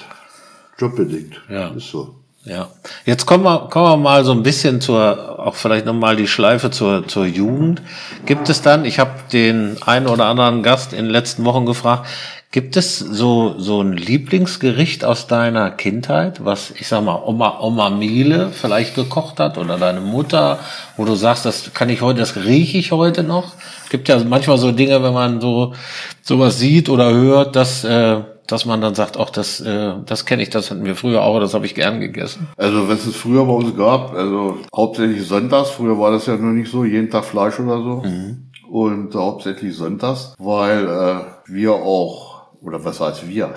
[0.80, 1.40] jobbedingt.
[1.48, 1.68] Ja.
[1.70, 2.16] Ist so.
[2.44, 2.70] Ja,
[3.06, 6.72] jetzt kommen wir, kommen wir mal so ein bisschen zur, auch vielleicht nochmal die Schleife
[6.72, 7.84] zur, zur Jugend.
[8.26, 12.08] Gibt es dann, ich habe den einen oder anderen Gast in den letzten Wochen gefragt,
[12.52, 17.92] gibt es so, so ein Lieblingsgericht aus deiner Kindheit, was, ich sag mal, Oma, Oma
[17.92, 20.58] Miele vielleicht gekocht hat oder deine Mutter,
[20.98, 23.54] wo du sagst, das kann ich heute, das rieche ich heute noch?
[23.90, 25.76] Gibt ja manchmal so Dinge, wenn man so
[26.24, 28.18] sowas sieht oder hört, dass, äh,
[28.52, 31.40] dass man dann sagt, auch das, äh, das kenne ich, das hatten wir früher auch,
[31.40, 32.48] das habe ich gern gegessen.
[32.58, 36.52] Also was es früher bei uns gab, also hauptsächlich sonntags, früher war das ja noch
[36.52, 38.04] nicht so, jeden Tag Fleisch oder so.
[38.70, 43.54] Und hauptsächlich sonntags, weil äh, wir auch, oder was heißt wir?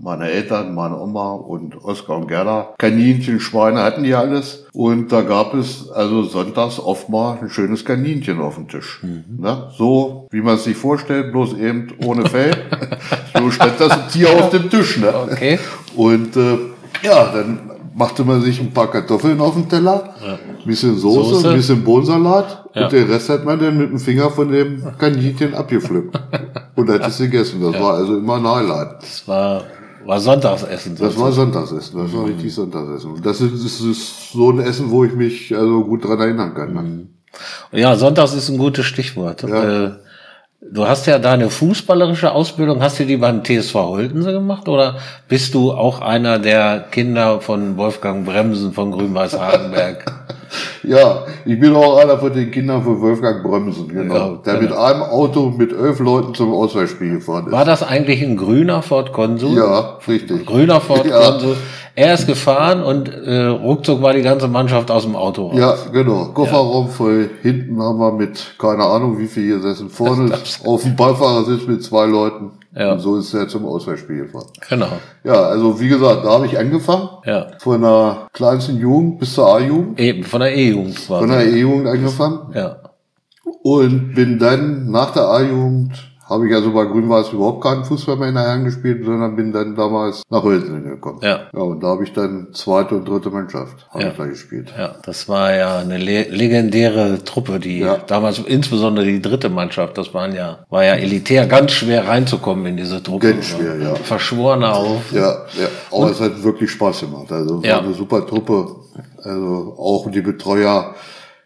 [0.00, 4.66] Meine Eltern, meine Oma und Oskar und Gerda, Kaninchen, Schweine hatten die alles.
[4.72, 9.02] Und da gab es also sonntags oft mal ein schönes Kaninchen auf dem Tisch.
[9.02, 9.68] Ne?
[9.76, 12.52] So, wie man es sich vorstellt, bloß eben ohne Fell.
[13.38, 14.98] so stand das Tier auf dem Tisch.
[14.98, 15.12] Ne?
[15.30, 15.58] Okay.
[15.96, 16.58] Und äh,
[17.02, 21.48] ja, dann machte man sich ein paar Kartoffeln auf den Teller, ein bisschen Soße, Soße.
[21.50, 22.84] ein bisschen Bohnensalat Ja.
[22.84, 26.20] und den Rest hat man dann mit dem Finger von dem Kaninchen abgepflückt
[26.76, 27.62] und hat es gegessen.
[27.62, 28.96] Das war also immer ein Highlight.
[29.00, 29.62] Das war,
[30.06, 30.96] war Sonntagsessen.
[30.96, 33.12] Das war Sonntagsessen, das war richtig Sonntagsessen.
[33.12, 36.54] Und das ist, das ist so ein Essen, wo ich mich also gut dran erinnern
[36.54, 36.72] kann.
[36.72, 37.06] Ne?
[37.72, 39.42] Ja, Sonntags ist ein gutes Stichwort.
[39.42, 39.84] Ja.
[39.84, 39.92] Äh,
[40.72, 44.96] Du hast ja deine fußballerische Ausbildung, hast du die beim TSV Holtense gemacht oder
[45.28, 50.04] bist du auch einer der Kinder von Wolfgang Bremsen von Grün-Weiß Hagenberg?
[50.82, 54.14] Ja, ich bin auch einer von den Kindern von Wolfgang Bremsen, genau.
[54.14, 57.52] Ja, der mit einem Auto mit elf Leuten zum Ausweichspiel gefahren ist.
[57.52, 59.56] War das eigentlich ein grüner Ford Konsul?
[59.56, 60.46] Ja, richtig.
[60.46, 61.32] Grüner Ford Ja.
[61.32, 61.56] Konsul.
[61.98, 65.58] Er ist gefahren und äh, ruckzuck war die ganze Mannschaft aus dem Auto raus.
[65.58, 66.26] Ja, genau.
[66.26, 67.30] Kofferraum voll.
[67.42, 69.88] Hinten haben wir mit, keine Ahnung, wie viel gesessen.
[69.88, 70.30] Vorne
[70.64, 72.50] auf dem Beifahrersitz mit zwei Leuten.
[72.76, 72.92] Ja.
[72.92, 74.48] Und so ist er zum Ausweichspiel gefahren.
[74.68, 74.88] Genau.
[75.24, 77.08] Ja, also wie gesagt, da habe ich angefangen.
[77.24, 77.46] Ja.
[77.58, 79.98] Von der kleinsten Jugend bis zur A-Jugend.
[79.98, 82.52] Eben, von der E-Jugend Von der E-Jugend angefangen.
[82.54, 82.76] Ja.
[83.62, 85.92] Und bin dann nach der A-Jugend,
[86.28, 89.52] habe ich also bei Grün-Weiß überhaupt keinen Fußball mehr in der Herren gespielt, sondern bin
[89.52, 91.20] dann damals nach Hölzingen gekommen.
[91.22, 91.40] Ja.
[91.52, 94.10] Ja, und da habe ich dann zweite und dritte Mannschaft habe Ja.
[94.10, 94.74] ich da gespielt.
[94.76, 97.98] Ja, das war ja eine le legendäre Truppe, die Ja.
[98.06, 102.76] damals insbesondere die dritte Mannschaft, das waren ja, war ja elitär, ganz schwer reinzukommen in
[102.76, 103.32] diese Truppe.
[103.32, 103.94] Ganz schwer, ja.
[103.94, 105.12] Verschworene auf.
[105.12, 105.20] Ja,
[105.58, 105.68] ja.
[105.92, 107.30] Aber es hat wirklich Spaß gemacht.
[107.30, 108.66] Also war eine super Truppe.
[109.22, 110.94] Also auch die Betreuer,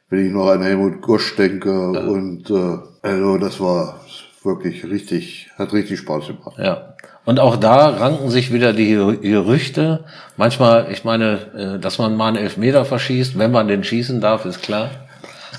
[0.09, 4.01] wenn ich noch an Helmut Gosch denke und äh, also das war
[4.43, 6.57] wirklich richtig, hat richtig Spaß gemacht.
[6.59, 6.95] Ja.
[7.25, 8.91] Und auch da ranken sich wieder die
[9.23, 10.05] Gerüchte.
[10.37, 14.45] Manchmal, ich meine, äh, dass man mal einen Elfmeter verschießt, wenn man den schießen darf,
[14.47, 14.91] ist klar.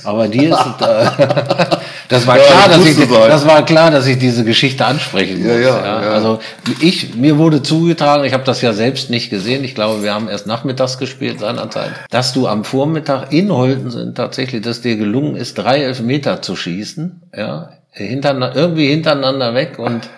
[0.03, 1.77] Aber dir ist äh,
[2.11, 3.29] Das war Ja, klar, das dass ich, sein.
[3.29, 5.47] das war klar, dass ich diese Geschichte ansprechen muss.
[5.47, 6.11] Ja, ja, ja.
[6.11, 6.39] Also
[6.81, 9.63] ich, mir wurde zugetragen, ich habe das ja selbst nicht gesehen.
[9.63, 14.61] Ich glaube, wir haben erst nachmittags gespielt seinerzeit, dass du am Vormittag in Holtensen tatsächlich,
[14.61, 20.09] dass dir gelungen ist, drei Elfmeter zu schießen, ja, hintereinander, irgendwie hintereinander weg und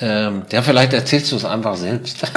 [0.00, 2.18] ähm, ja, vielleicht erzählst du es einfach selbst.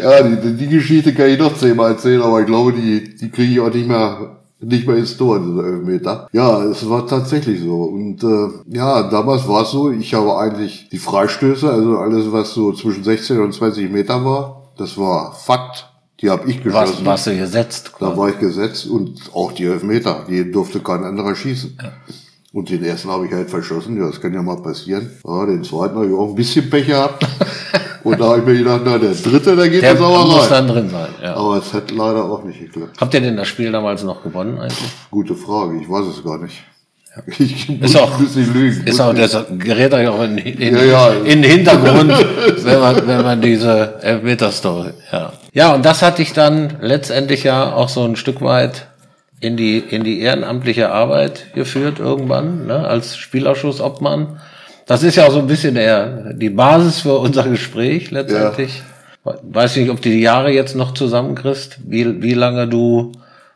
[0.00, 3.52] Ja, die, die Geschichte kann ich noch zehnmal erzählen, aber ich glaube, die, die kriege
[3.52, 6.28] ich auch nicht mehr, nicht mehr ins Tor, diese Elfmeter.
[6.32, 7.82] Ja, es war tatsächlich so.
[7.82, 12.54] Und äh, ja, damals war es so, ich habe eigentlich die Freistöße, also alles, was
[12.54, 15.86] so zwischen 16 und 20 Meter war, das war Fakt.
[16.20, 17.04] Die habe ich geschossen.
[17.06, 17.92] was du gesetzt.
[18.00, 21.78] Da war ich gesetzt und auch die Elfmeter, die durfte kein anderer schießen.
[22.52, 25.10] Und den ersten habe ich halt verschossen, ja, das kann ja mal passieren.
[25.24, 27.24] Ja, den zweiten habe ich auch ein bisschen Pech gehabt.
[28.04, 30.42] und da habe ich mir gedacht, na, der dritte, der geht Der jetzt aber muss
[30.44, 30.48] rein.
[30.50, 31.08] dann drin sein.
[31.22, 31.36] Ja.
[31.36, 32.96] Aber es hat leider auch nicht geklappt.
[33.00, 34.90] Habt ihr denn das Spiel damals noch gewonnen eigentlich?
[35.10, 36.56] Gute Frage, ich weiß es gar nicht.
[37.38, 38.86] Ich muss Ist auch- ein bisschen lügen.
[38.86, 41.08] Ist auch, das gerät euch auch in, in, Ja, ja.
[41.24, 42.12] in den Hintergrund,
[42.64, 45.32] wenn man, wenn man diese Elfmeter-Story, ja.
[45.58, 48.86] Ja, und das hatte ich dann letztendlich ja auch so ein Stück weit
[49.40, 54.38] in die, in die ehrenamtliche Arbeit geführt irgendwann, ne, als Spielausschuss-Obmann.
[54.86, 58.84] Das ist ja auch so ein bisschen der, die Basis für unser Gespräch letztendlich.
[59.24, 63.10] Weiß nicht, ob du die Jahre jetzt noch zusammenkriegst, wie, wie lange du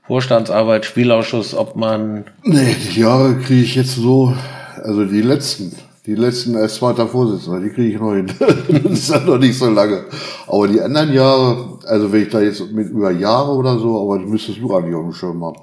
[0.04, 4.36] Vorstandsarbeit, Spielausschuss, Obmann, Nee, die Jahre kriege ich jetzt so,
[4.82, 5.70] also die letzten,
[6.04, 8.26] die letzten als zweiter Vorsitzender, die kriege ich noch hin.
[8.38, 10.06] das ist ja noch nicht so lange.
[10.48, 14.18] Aber die anderen Jahre, also wenn ich da jetzt mit über Jahre oder so, aber
[14.18, 15.58] die müsstest du eigentlich auf dem Schirm haben.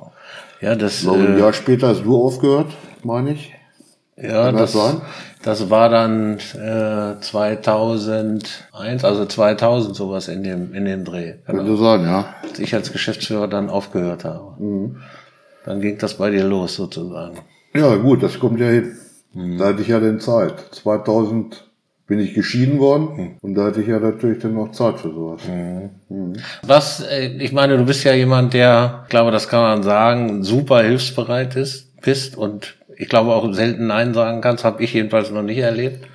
[0.61, 2.67] ja, das, Ich glaube, ein äh, Jahr später hast du aufgehört,
[3.03, 3.53] meine ich.
[4.17, 4.97] Ja, das, das
[5.41, 11.59] das war dann äh, 2001, also 2000 sowas in dem in dem Dreh, genau.
[11.59, 12.35] Könnte sein, ja.
[12.43, 14.61] als ich als Geschäftsführer dann aufgehört habe.
[14.61, 14.97] Mhm.
[15.65, 17.37] Dann ging das bei dir los sozusagen.
[17.73, 18.97] Ja, gut, das kommt ja hin.
[19.33, 19.57] Mhm.
[19.57, 20.55] Da hatte ich ja dann Zeit.
[20.71, 21.68] 2000
[22.09, 22.79] bin ich geschieden Mhm.
[22.79, 25.41] worden und da hatte ich ja natürlich dann noch Zeit für sowas.
[26.63, 30.43] Was, äh, ich meine, du bist ja jemand, der, ich glaube, das kann man sagen,
[30.43, 35.31] super hilfsbereit ist, bist und ich glaube auch selten Nein sagen kannst, habe ich jedenfalls
[35.31, 36.05] noch nicht erlebt.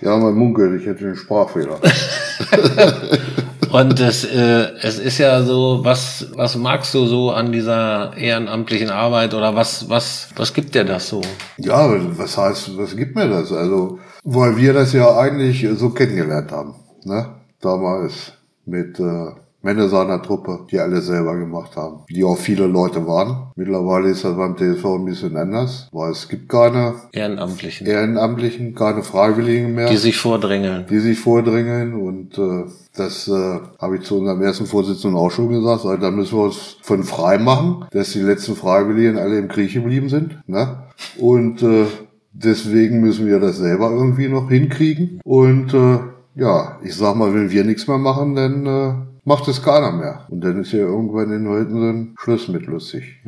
[0.00, 1.78] Ja, man munkelt, ich hätte einen Sprachfehler.
[3.74, 8.88] Und es, äh, es ist ja so, was, was magst du so an dieser ehrenamtlichen
[8.88, 11.20] Arbeit oder was, was, was gibt dir das so?
[11.58, 13.50] Ja, was heißt, was gibt mir das?
[13.50, 17.34] Also, weil wir das ja eigentlich so kennengelernt haben, ne?
[17.60, 18.34] Damals
[18.64, 19.32] mit äh,
[19.64, 23.48] Männer seiner Truppe, die alle selber gemacht haben, die auch viele Leute waren.
[23.56, 29.02] Mittlerweile ist das beim TSV ein bisschen anders, weil es gibt keine Ehrenamtlichen, Ehrenamtlichen, keine
[29.02, 29.88] Freiwilligen mehr.
[29.88, 30.84] die sich vordrängeln.
[30.88, 32.64] die sich vordrängeln und äh,
[32.96, 36.44] das äh, habe ich zu unserem ersten Vorsitzenden auch schon gesagt, also, da müssen wir
[36.44, 40.38] uns von frei machen, dass die letzten Freiwilligen alle im Krieg geblieben sind.
[40.46, 40.84] Ne?
[41.18, 41.86] Und äh,
[42.32, 45.20] deswegen müssen wir das selber irgendwie noch hinkriegen.
[45.24, 45.98] Und äh,
[46.36, 48.94] ja, ich sag mal, wenn wir nichts mehr machen, dann äh,
[49.24, 50.26] macht es keiner mehr.
[50.28, 53.20] Und dann ist ja irgendwann in Holtensen Schluss mit lustig.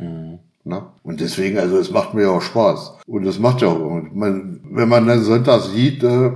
[0.67, 0.81] Ne?
[1.03, 2.97] Und deswegen, also es macht mir ja auch Spaß.
[3.07, 6.31] Und es macht ja auch, man, wenn man dann Sonntag sieht, äh,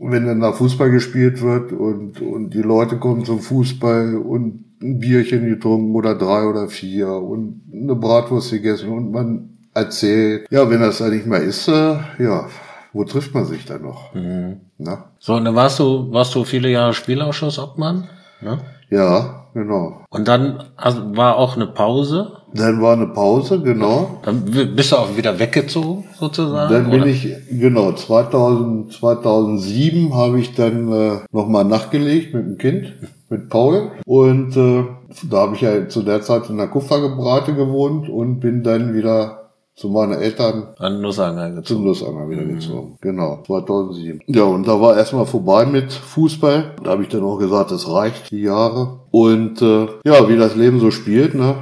[0.00, 4.98] wenn dann da Fußball gespielt wird und, und die Leute kommen zum Fußball und ein
[4.98, 10.80] Bierchen getrunken oder drei oder vier und eine Bratwurst gegessen und man erzählt, ja, wenn
[10.80, 12.48] das da nicht mehr ist, äh, ja,
[12.92, 14.14] wo trifft man sich dann noch?
[14.78, 15.04] Na?
[15.18, 18.08] So, und dann warst du, warst du viele Jahre Spielausschuss-Obmann,
[18.42, 18.58] ne?
[18.94, 20.00] Ja, genau.
[20.10, 22.32] Und dann hast- war auch eine Pause.
[22.54, 24.20] Dann war eine Pause, genau.
[24.22, 24.44] Dann
[24.76, 26.72] bist du auch wieder weggezogen, sozusagen.
[26.72, 27.10] Dann bin oder?
[27.10, 32.92] ich, genau, 2000, 2007 habe ich dann äh, nochmal nachgelegt mit dem Kind,
[33.28, 33.90] mit Paul.
[34.06, 34.84] Und äh,
[35.28, 39.43] da habe ich ja zu der Zeit in der Kupfergebrate gewohnt und bin dann wieder
[39.76, 41.64] zu meinen Eltern an Nussanger gezogen.
[41.64, 42.96] zum Nussanger wieder gezogen.
[43.00, 44.20] Genau, 2007.
[44.26, 46.76] Ja, und da war erstmal vorbei mit Fußball.
[46.82, 49.00] Da habe ich dann auch gesagt, das reicht, die Jahre.
[49.10, 51.54] Und äh, ja, wie das Leben so spielt, ne?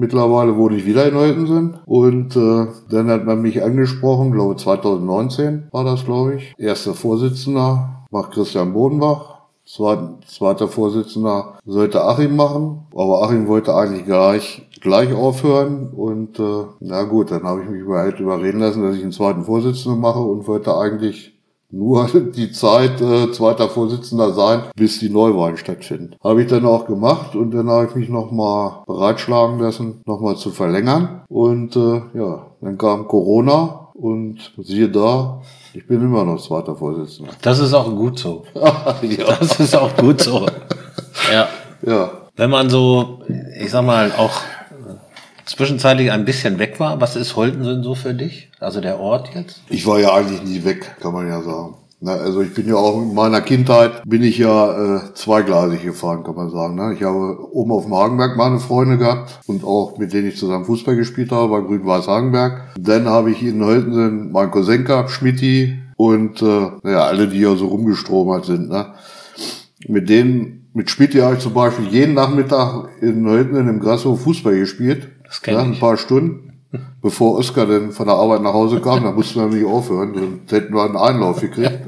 [0.00, 5.64] Mittlerweile wohne ich wieder in Holtensen und äh, dann hat man mich angesprochen, glaube 2019
[5.72, 6.54] war das, glaube ich.
[6.56, 9.37] Erster Vorsitzender war Christian Bodenbach.
[9.70, 16.64] Zweiter, zweiter Vorsitzender sollte Achim machen, aber Achim wollte eigentlich gleich, gleich aufhören und äh,
[16.80, 20.20] na gut, dann habe ich mich halt überreden lassen, dass ich einen zweiten Vorsitzenden mache
[20.20, 21.34] und wollte eigentlich
[21.70, 26.16] nur die Zeit äh, zweiter Vorsitzender sein, bis die Neuwahlen stattfinden.
[26.24, 30.50] Habe ich dann auch gemacht und dann habe ich mich nochmal bereitschlagen lassen, nochmal zu
[30.50, 31.24] verlängern.
[31.28, 35.42] Und äh, ja, dann kam Corona und siehe da,
[35.78, 37.32] ich bin immer noch zweiter Vorsitzender.
[37.40, 38.44] Das ist auch gut so.
[38.54, 39.36] ja.
[39.38, 40.44] Das ist auch gut so.
[41.32, 41.48] Ja.
[41.86, 43.20] ja, Wenn man so,
[43.60, 44.40] ich sag mal, auch
[45.46, 47.00] zwischenzeitlich ein bisschen weg war.
[47.00, 48.50] Was ist Holtensen so für dich?
[48.58, 49.60] Also der Ort jetzt?
[49.68, 51.76] Ich war ja eigentlich nie weg, kann man ja sagen.
[52.00, 56.22] Na, also ich bin ja auch in meiner Kindheit bin ich ja äh, zweigleisig gefahren,
[56.22, 56.76] kann man sagen.
[56.76, 56.94] Ne?
[56.94, 60.64] Ich habe oben auf dem Hagenberg meine Freunde gehabt und auch mit denen ich zusammen
[60.64, 62.74] Fußball gespielt habe, bei Grün-Weiß Hagenberg.
[62.78, 67.56] Dann habe ich in Holtensen meinen Cousin gehabt, Schmidti und äh, naja, alle, die ja
[67.56, 68.68] so rumgestromert sind.
[68.68, 68.94] Ne?
[69.88, 74.56] Mit denen, mit Schmidti habe ich zum Beispiel jeden Nachmittag in Holtensen im Grashof Fußball
[74.56, 75.08] gespielt.
[75.24, 75.66] Das kenn ja, ich.
[75.66, 76.47] ein paar Stunden.
[77.00, 80.52] Bevor Oskar dann von der Arbeit nach Hause kam, da mussten wir nicht aufhören, sonst
[80.52, 81.80] hätten wir einen Einlauf gekriegt,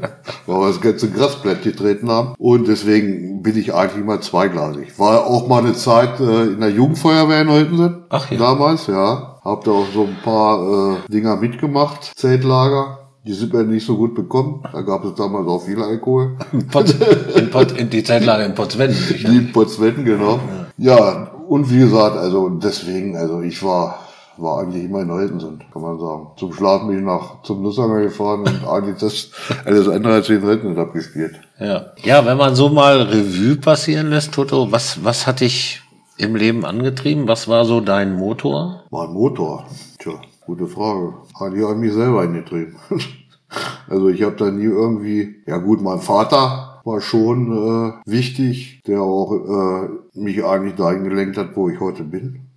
[0.46, 2.34] weil wir das ganze Grasblatt getreten haben.
[2.38, 4.98] Und deswegen bin ich eigentlich immer zweigleisig.
[4.98, 8.04] War auch mal eine Zeit äh, in der Jugendfeuerwehr in Holtensen.
[8.08, 8.38] Ach ja.
[8.38, 9.38] Damals, ja.
[9.44, 13.00] Hab da auch so ein paar äh, Dinger mitgemacht, Zeltlager.
[13.26, 14.62] Die sind mir nicht so gut bekommen.
[14.72, 16.38] Da gab es damals auch viel Alkohol.
[16.52, 16.94] In, Pot,
[17.36, 18.88] in, Pot, in die Zeitlage in Potsdam.
[18.88, 20.40] Die in Potsdam, genau.
[20.78, 23.98] Ja, und wie gesagt, also deswegen, also ich war
[24.36, 26.28] war eigentlich immer in Holtensen, kann man sagen.
[26.36, 29.30] Zum Schlafen bin ich nach zum Nussanger gefahren und eigentlich das
[29.64, 31.40] alles andere als in Holtensen abgespielt.
[31.58, 31.92] Ja.
[32.02, 35.82] ja, wenn man so mal Revue passieren lässt, Toto, was, was hat dich
[36.16, 37.28] im Leben angetrieben?
[37.28, 38.84] Was war so dein Motor?
[38.90, 39.66] Mein Motor?
[39.98, 40.12] Tja,
[40.46, 41.14] gute Frage.
[41.38, 42.76] Eigentlich ich mich selber eingetrieben.
[43.88, 49.00] also ich habe da nie irgendwie, ja gut, mein Vater war schon äh, wichtig, der
[49.00, 52.49] auch äh, mich eigentlich dahin gelenkt hat, wo ich heute bin.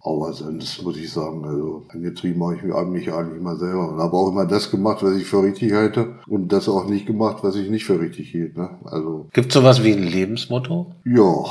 [0.00, 4.16] Aber sonst muss ich sagen, also angetrieben habe ich mich eigentlich immer selber und habe
[4.16, 7.56] auch immer das gemacht, was ich für richtig halte und das auch nicht gemacht, was
[7.56, 8.56] ich nicht für richtig hielt.
[8.56, 8.70] Ne?
[8.84, 10.92] Also Gibt sowas wie ein Lebensmotto?
[11.04, 11.44] ja,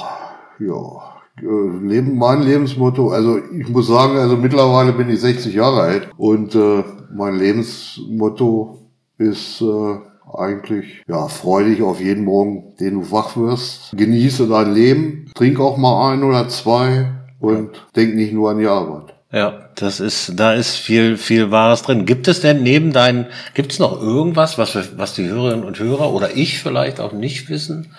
[0.59, 1.17] ja.
[1.39, 6.09] Äh, Leben, mein Lebensmotto, also ich muss sagen, also mittlerweile bin ich 60 Jahre alt
[6.17, 8.79] und äh, mein Lebensmotto
[9.19, 9.97] ist äh,
[10.35, 13.95] eigentlich ja freudig auf jeden Morgen, den du wach wirst.
[13.95, 18.67] Genieße dein Leben, trink auch mal ein oder zwei und denk nicht nur an die
[18.67, 19.13] Arbeit.
[19.31, 22.05] Ja, das ist, da ist viel, viel Wahres drin.
[22.05, 25.79] Gibt es denn neben deinen, gibt es noch irgendwas, was, wir, was die Hörerinnen und
[25.79, 27.93] Hörer oder ich vielleicht auch nicht wissen,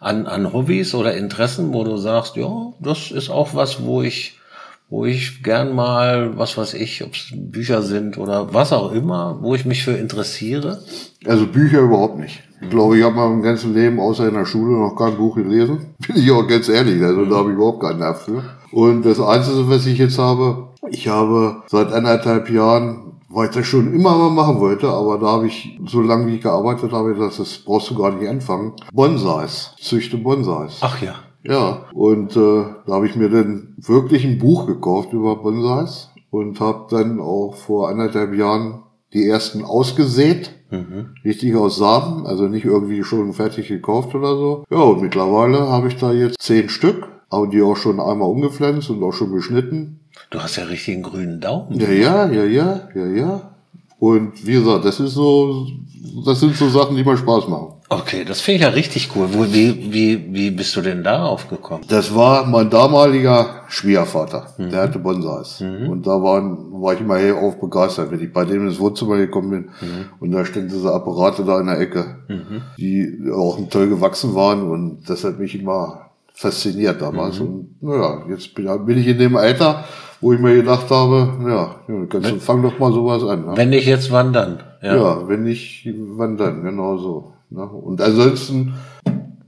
[0.00, 4.38] an, an Hobbys oder Interessen, wo du sagst, ja, das ist auch was, wo ich,
[4.92, 9.38] wo ich gern mal, was weiß ich, ob es Bücher sind oder was auch immer,
[9.40, 10.82] wo ich mich für interessiere?
[11.24, 12.42] Also Bücher überhaupt nicht.
[12.60, 15.94] Ich glaube, ich habe mein ganzes Leben außer in der Schule noch kein Buch gelesen.
[16.06, 18.44] Bin ich auch ganz ehrlich, also da habe ich überhaupt keinen Nerv für.
[18.70, 23.66] Und das Einzige, was ich jetzt habe, ich habe seit anderthalb Jahren, weil ich das
[23.66, 27.14] schon immer mal machen wollte, aber da habe ich, so lange wie ich gearbeitet habe,
[27.14, 30.80] das, das brauchst du gar nicht anfangen, Bonsais, züchte Bonsais.
[30.82, 31.14] Ach ja.
[31.44, 36.60] Ja, und äh, da habe ich mir dann wirklich ein Buch gekauft über Bonsais und
[36.60, 40.50] habe dann auch vor anderthalb Jahren die ersten ausgesät.
[41.22, 44.64] Richtig aus Samen, also nicht irgendwie schon fertig gekauft oder so.
[44.70, 48.88] Ja, und mittlerweile habe ich da jetzt zehn Stück, aber die auch schon einmal umgepflanzt
[48.88, 50.00] und auch schon beschnitten.
[50.30, 51.78] Du hast ja richtig einen grünen Daumen.
[51.78, 53.54] Ja, ja, ja, ja, ja, ja.
[53.98, 55.66] Und wie gesagt, das ist so,
[56.24, 57.74] das sind so Sachen, die mir Spaß machen.
[57.92, 59.28] Okay, das finde ich ja richtig cool.
[59.32, 61.84] Wo, wie, wie, wie bist du denn darauf gekommen?
[61.88, 65.60] Das war mein damaliger Schwiegervater, der hatte Bonsais.
[65.60, 69.50] Und da waren, war ich immer hellauf begeistert, wenn ich bei dem ins Wohnzimmer gekommen
[69.50, 69.68] bin.
[70.20, 72.16] Und da standen diese Apparate da in der Ecke,
[72.78, 74.70] die auch toll gewachsen waren.
[74.70, 77.40] Und das hat mich immer fasziniert damals.
[77.40, 79.84] Und naja, jetzt bin, bin ich in dem Alter,
[80.20, 83.44] wo ich mir gedacht habe, ja, ja kannst du, fang doch mal sowas an.
[83.44, 83.52] Ne?
[83.54, 84.62] Wenn nicht jetzt, wann dann?
[84.80, 85.28] Ja.
[85.28, 87.32] wenn nicht, wann dann, genau so.
[87.54, 87.62] Ne?
[87.64, 88.74] Und ansonsten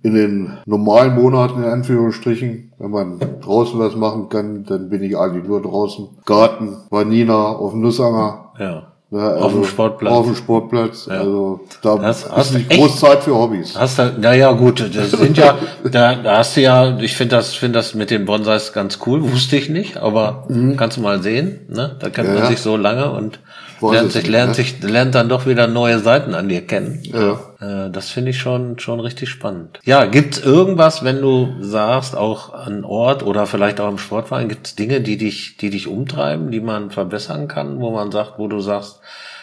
[0.03, 5.17] in den normalen Monaten, in Anführungsstrichen, wenn man draußen was machen kann, dann bin ich
[5.17, 6.09] eigentlich nur draußen.
[6.27, 8.53] Garten, Vanina, auf dem Nussanger.
[8.59, 8.83] ja.
[9.11, 9.21] Ne?
[9.37, 10.13] Auf dem Sportplatz.
[10.13, 11.07] Auf dem Sportplatz.
[11.09, 13.79] Also da Das hast du nicht echt- groß Zeit für Hobbys.
[13.79, 15.57] Hast du, na ja, gut, das sind ja,
[15.89, 19.23] da, da hast du ja, ich finde das, finde das mit den Bonsais ganz cool,
[19.31, 21.95] wusste ich nicht, aber kannst du mal sehen, ne?
[22.01, 22.35] Da kennt Mhm.
[22.35, 22.57] Ja, man ja.
[22.57, 23.39] sich so lange und
[23.81, 24.55] lernt sich, nicht, lernt ne?
[24.55, 27.03] sich, lernt dann doch wieder neue Seiten an dir kennen.
[27.05, 27.41] Ja.
[27.61, 29.81] Äh, Das finde ich schon, schon richtig spannend.
[29.85, 34.75] Ja, gibt's irgendwas, wenn du sagst, auch an Ort oder vielleicht auch im Sportverein, gibt's
[34.75, 38.61] Dinge, die dich, die dich umtreiben, die man verbessern kann, wo man sagt, wo du
[38.61, 39.01] sagst,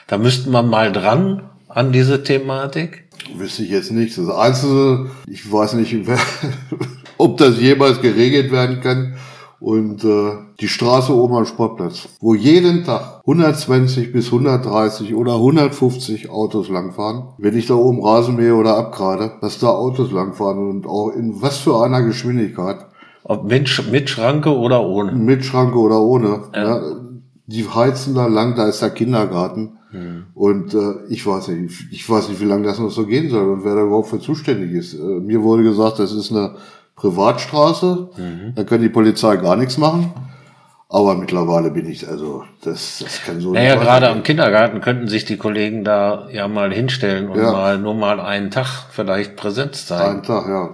[0.07, 3.05] da müssten wir mal dran an diese Thematik?
[3.35, 4.17] Wüsste ich jetzt nicht.
[4.17, 5.95] Das Einzige, ich weiß nicht,
[7.17, 9.15] ob das jemals geregelt werden kann.
[9.61, 16.31] Und äh, die Straße oben am Sportplatz, wo jeden Tag 120 bis 130 oder 150
[16.31, 17.25] Autos langfahren.
[17.37, 21.41] Wenn ich da oben Rasen mähe oder abgrade, dass da Autos langfahren und auch in
[21.43, 22.77] was für einer Geschwindigkeit,
[23.23, 25.11] Ob mit, Sch- mit Schranke oder ohne?
[25.11, 26.41] mit Schranke oder ohne.
[26.55, 26.81] Ja.
[27.45, 29.77] die heizen da lang, da ist der Kindergarten.
[30.33, 33.47] Und äh, ich weiß nicht, ich weiß nicht, wie lange das noch so gehen soll
[33.49, 34.93] und wer da überhaupt für zuständig ist.
[34.93, 36.55] Äh, mir wurde gesagt, das ist eine
[37.01, 38.09] Privatstraße,
[38.55, 40.13] da kann die Polizei gar nichts machen.
[40.87, 44.17] Aber mittlerweile bin ich, also das, das kann so Naja, nicht gerade weitergehen.
[44.17, 47.51] am Kindergarten könnten sich die Kollegen da ja mal hinstellen und Ja.
[47.51, 50.15] mal nur mal einen Tag vielleicht Präsenz zeigen.
[50.15, 50.69] Einen Tag, ja.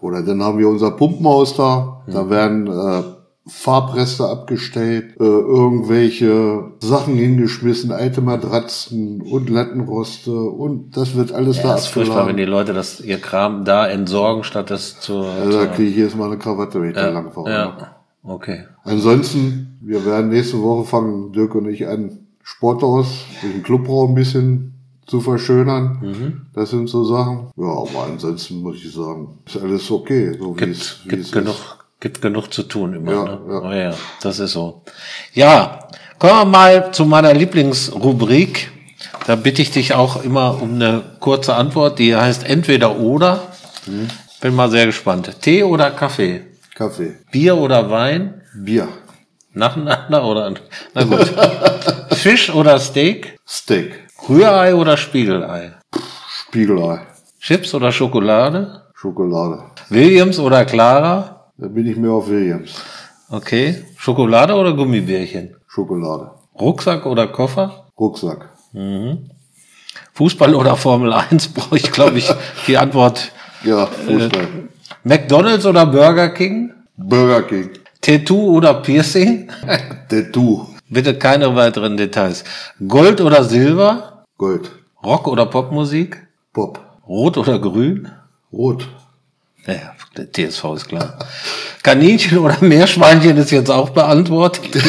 [0.00, 2.02] Oder dann haben wir unser Pumpenhaus da.
[2.08, 3.02] Da werden äh,
[3.46, 11.68] Farbreste abgestellt, äh, irgendwelche Sachen hingeschmissen, alte Matratzen und Lattenroste und das wird alles da
[11.68, 15.18] Ja, ist furchtbar, wenn die Leute das ihr Kram da entsorgen, statt das zu.
[15.18, 17.50] Also da kriege ich jetzt mal eine Krawatte, wenn ich da lang fahre.
[17.50, 18.64] ja, okay.
[18.82, 24.74] Ansonsten, wir werden nächste Woche fangen, Dirk und ich an, Sporthaus, den Clubraum ein bisschen
[25.06, 25.98] zu verschönern.
[26.00, 26.46] Mhm.
[26.54, 27.50] Das sind so Sachen.
[27.56, 31.73] Ja, aber ansonsten muss ich sagen, ist alles okay, so wie es, es genug, ist.
[32.04, 33.12] Gibt genug zu tun immer.
[33.12, 33.38] Ja, ne?
[33.48, 33.60] ja.
[33.60, 34.82] Oh ja, das ist so.
[35.32, 35.88] Ja,
[36.18, 38.70] kommen wir mal zu meiner Lieblingsrubrik.
[39.26, 43.40] Da bitte ich dich auch immer um eine kurze Antwort, die heißt entweder oder.
[43.86, 44.08] Mhm.
[44.42, 45.34] Bin mal sehr gespannt.
[45.40, 46.42] Tee oder Kaffee?
[46.74, 48.42] Kaffee, Bier oder Wein?
[48.54, 48.88] Bier,
[49.54, 50.52] Nacheinander oder?
[50.92, 51.32] Na gut.
[52.18, 53.38] Fisch oder Steak?
[53.48, 53.92] Steak,
[54.28, 55.72] Rührei oder Spiegelei?
[56.28, 57.00] Spiegelei,
[57.40, 58.82] Chips oder Schokolade?
[58.94, 59.62] Schokolade.
[59.88, 61.33] Williams oder Clara?
[61.56, 62.74] Da bin ich mehr auf Williams.
[63.30, 63.84] Okay.
[63.96, 65.54] Schokolade oder Gummibärchen?
[65.68, 66.32] Schokolade.
[66.60, 67.86] Rucksack oder Koffer?
[67.98, 68.50] Rucksack.
[70.14, 72.28] Fußball oder Formel 1 brauche ich, glaube ich,
[72.66, 73.32] die Antwort.
[73.64, 74.48] Ja, Fußball.
[75.04, 76.72] McDonalds oder Burger King?
[76.96, 77.70] Burger King.
[78.00, 79.50] Tattoo oder Piercing?
[80.10, 80.66] Tattoo.
[80.88, 82.44] Bitte keine weiteren Details.
[82.86, 84.24] Gold oder Silber?
[84.38, 84.70] Gold.
[85.04, 86.26] Rock oder Popmusik?
[86.52, 86.80] Pop.
[87.06, 88.08] Rot oder grün?
[88.52, 88.88] Rot.
[89.66, 91.18] Naja, der TSV ist klar.
[91.82, 94.82] Kaninchen oder Meerschweinchen ist jetzt auch beantwortet.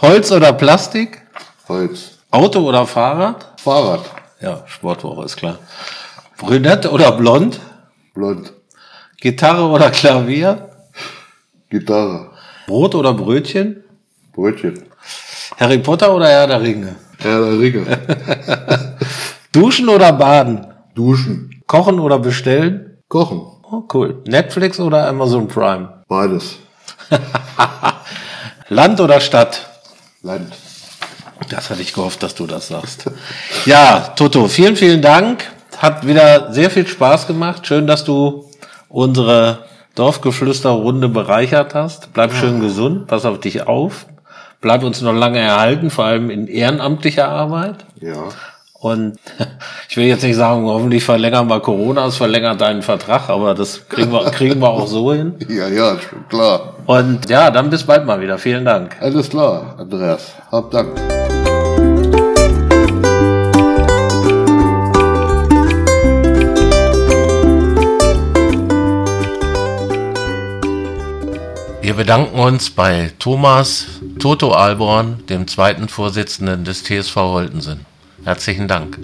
[0.00, 1.22] Holz oder Plastik?
[1.68, 2.18] Holz.
[2.30, 3.46] Auto oder Fahrrad?
[3.60, 4.04] Fahrrad.
[4.40, 5.58] Ja, Sportwoche ist klar.
[6.38, 7.60] Brünett oder blond?
[8.14, 8.52] Blond.
[9.20, 10.70] Gitarre oder Klavier?
[11.70, 12.30] Gitarre.
[12.66, 13.82] Brot oder Brötchen?
[14.32, 14.84] Brötchen.
[15.56, 16.96] Harry Potter oder Herr der Ringe?
[17.18, 17.98] Herr der Ringe.
[19.52, 20.66] Duschen oder baden?
[20.94, 21.57] Duschen.
[21.68, 22.96] Kochen oder bestellen?
[23.08, 23.42] Kochen.
[23.70, 24.22] Oh, cool.
[24.26, 26.02] Netflix oder Amazon Prime?
[26.08, 26.56] Beides.
[28.70, 29.68] Land oder Stadt?
[30.22, 30.52] Land.
[31.50, 33.10] Das hatte ich gehofft, dass du das sagst.
[33.66, 35.44] Ja, Toto, vielen, vielen Dank.
[35.76, 37.66] Hat wieder sehr viel Spaß gemacht.
[37.66, 38.50] Schön, dass du
[38.88, 42.14] unsere Dorfgeflüsterrunde bereichert hast.
[42.14, 44.06] Bleib schön gesund, pass auf dich auf.
[44.62, 47.84] Bleib uns noch lange erhalten, vor allem in ehrenamtlicher Arbeit.
[48.00, 48.24] Ja.
[48.80, 49.18] Und
[49.88, 53.88] ich will jetzt nicht sagen, hoffentlich verlängern wir Corona, es verlängert deinen Vertrag, aber das
[53.88, 55.34] kriegen wir, kriegen wir auch so hin.
[55.48, 55.96] Ja, ja,
[56.28, 56.74] klar.
[56.86, 58.38] Und ja, dann bis bald mal wieder.
[58.38, 58.96] Vielen Dank.
[59.00, 60.32] Alles klar, Andreas.
[60.52, 60.94] Hab Dank.
[71.80, 73.86] Wir bedanken uns bei Thomas
[74.20, 77.87] Toto Alborn, dem zweiten Vorsitzenden des TSV Holtensen.
[78.28, 78.98] Herzlichen Dank.